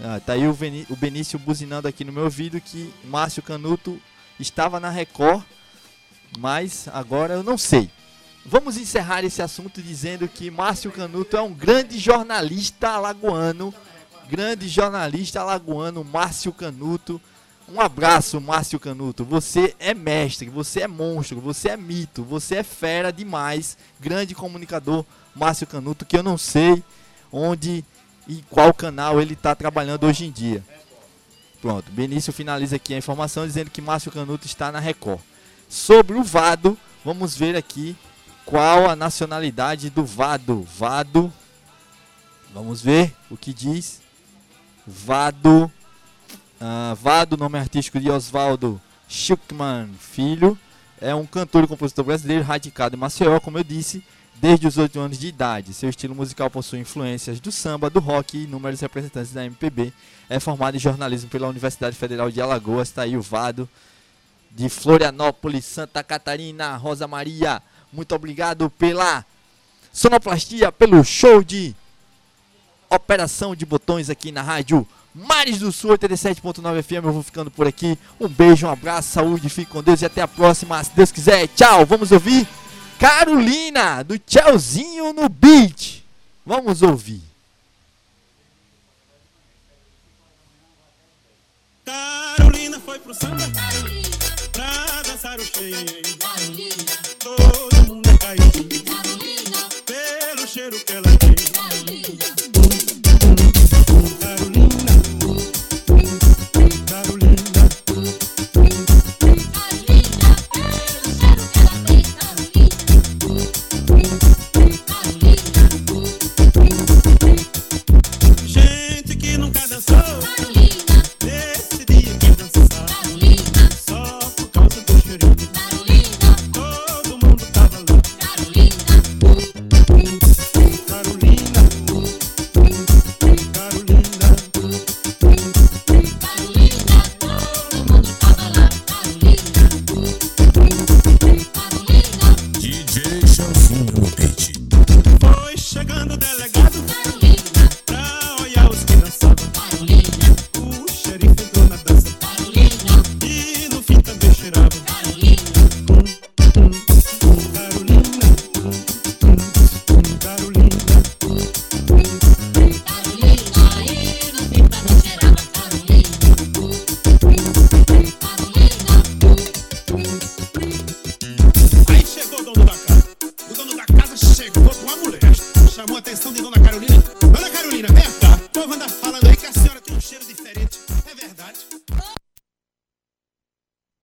Ah, 0.00 0.20
tá 0.24 0.34
aí 0.34 0.46
o, 0.46 0.56
o 0.88 0.94
Benício 0.94 1.40
buzinando 1.40 1.88
aqui 1.88 2.04
no 2.04 2.12
meu 2.12 2.22
ouvido 2.22 2.60
que 2.60 2.94
Márcio 3.02 3.42
Canuto 3.42 4.00
estava 4.38 4.78
na 4.78 4.88
Record, 4.88 5.42
mas 6.38 6.86
agora 6.92 7.34
eu 7.34 7.42
não 7.42 7.58
sei. 7.58 7.90
Vamos 8.46 8.76
encerrar 8.76 9.24
esse 9.24 9.42
assunto 9.42 9.82
dizendo 9.82 10.28
que 10.28 10.48
Márcio 10.48 10.92
Canuto 10.92 11.36
é 11.36 11.42
um 11.42 11.52
grande 11.52 11.98
jornalista 11.98 12.90
alagoano, 12.90 13.74
grande 14.30 14.68
jornalista 14.68 15.40
alagoano, 15.40 16.04
Márcio 16.04 16.52
Canuto. 16.52 17.20
Um 17.68 17.80
abraço, 17.80 18.40
Márcio 18.40 18.78
Canuto. 18.78 19.24
Você 19.24 19.74
é 19.78 19.94
mestre, 19.94 20.48
você 20.48 20.82
é 20.82 20.88
monstro, 20.88 21.40
você 21.40 21.70
é 21.70 21.76
mito, 21.76 22.22
você 22.22 22.56
é 22.56 22.62
fera 22.62 23.12
demais. 23.12 23.76
Grande 24.00 24.34
comunicador, 24.34 25.04
Márcio 25.34 25.66
Canuto, 25.66 26.04
que 26.04 26.16
eu 26.16 26.22
não 26.22 26.36
sei 26.36 26.82
onde 27.30 27.84
e 28.28 28.42
qual 28.50 28.72
canal 28.72 29.20
ele 29.20 29.34
está 29.34 29.54
trabalhando 29.54 30.04
hoje 30.04 30.26
em 30.26 30.30
dia. 30.30 30.62
Pronto, 31.60 31.90
Benício 31.92 32.32
finaliza 32.32 32.76
aqui 32.76 32.92
a 32.92 32.98
informação 32.98 33.46
dizendo 33.46 33.70
que 33.70 33.80
Márcio 33.80 34.12
Canuto 34.12 34.46
está 34.46 34.70
na 34.70 34.80
Record. 34.80 35.20
Sobre 35.68 36.16
o 36.16 36.22
Vado, 36.22 36.76
vamos 37.04 37.36
ver 37.36 37.56
aqui 37.56 37.96
qual 38.44 38.90
a 38.90 38.96
nacionalidade 38.96 39.88
do 39.88 40.04
Vado. 40.04 40.66
Vado, 40.76 41.32
vamos 42.52 42.82
ver 42.82 43.14
o 43.30 43.36
que 43.36 43.54
diz. 43.54 44.00
Vado, 44.86 45.70
ah, 46.64 46.94
Vado, 46.94 47.36
nome 47.36 47.58
artístico 47.58 47.98
de 47.98 48.08
Oswaldo 48.08 48.80
Schuckman 49.08 49.90
Filho, 49.98 50.56
é 51.00 51.12
um 51.12 51.26
cantor 51.26 51.64
e 51.64 51.66
compositor 51.66 52.04
brasileiro 52.04 52.44
radicado 52.44 52.94
em 52.94 52.98
Maceió, 52.98 53.40
como 53.40 53.58
eu 53.58 53.64
disse, 53.64 54.04
desde 54.36 54.68
os 54.68 54.78
8 54.78 55.00
anos 55.00 55.18
de 55.18 55.26
idade. 55.26 55.74
Seu 55.74 55.90
estilo 55.90 56.14
musical 56.14 56.48
possui 56.48 56.78
influências 56.78 57.40
do 57.40 57.50
samba, 57.50 57.90
do 57.90 57.98
rock 57.98 58.38
e 58.38 58.44
inúmeros 58.44 58.78
representantes 58.80 59.32
da 59.32 59.44
MPB. 59.44 59.92
É 60.30 60.38
formado 60.38 60.76
em 60.76 60.78
jornalismo 60.78 61.28
pela 61.28 61.48
Universidade 61.48 61.96
Federal 61.96 62.30
de 62.30 62.40
Alagoas, 62.40 62.88
está 62.88 63.02
aí 63.02 63.16
o 63.16 63.22
Vado, 63.22 63.68
de 64.52 64.68
Florianópolis, 64.68 65.64
Santa 65.64 66.04
Catarina, 66.04 66.76
Rosa 66.76 67.08
Maria. 67.08 67.60
Muito 67.92 68.14
obrigado 68.14 68.70
pela 68.70 69.26
sonoplastia, 69.92 70.70
pelo 70.70 71.02
show 71.02 71.42
de 71.42 71.74
operação 72.88 73.56
de 73.56 73.66
botões 73.66 74.08
aqui 74.08 74.30
na 74.30 74.42
rádio 74.42 74.86
Mares 75.14 75.58
do 75.58 75.70
Sul 75.70 75.92
87.9 75.92 76.82
FM. 76.82 77.04
Eu 77.04 77.12
vou 77.12 77.22
ficando 77.22 77.50
por 77.50 77.66
aqui. 77.66 77.98
Um 78.20 78.28
beijo, 78.28 78.66
um 78.66 78.70
abraço, 78.70 79.12
saúde, 79.12 79.48
fique 79.48 79.70
com 79.70 79.82
Deus 79.82 80.02
e 80.02 80.06
até 80.06 80.22
a 80.22 80.28
próxima, 80.28 80.82
se 80.82 80.90
Deus 80.94 81.12
quiser. 81.12 81.48
Tchau. 81.48 81.84
Vamos 81.84 82.12
ouvir 82.12 82.46
Carolina 82.98 84.02
do 84.04 84.18
Tchauzinho 84.18 85.12
no 85.12 85.28
beat. 85.28 86.04
Vamos 86.46 86.82
ouvir. 86.82 87.22
Carolina 91.84 92.80
foi 92.80 92.98
pro 93.00 93.12
samba 93.12 93.42
pra 94.52 95.02
dançar 95.02 95.38
o 95.38 95.44
cheio. 95.44 96.21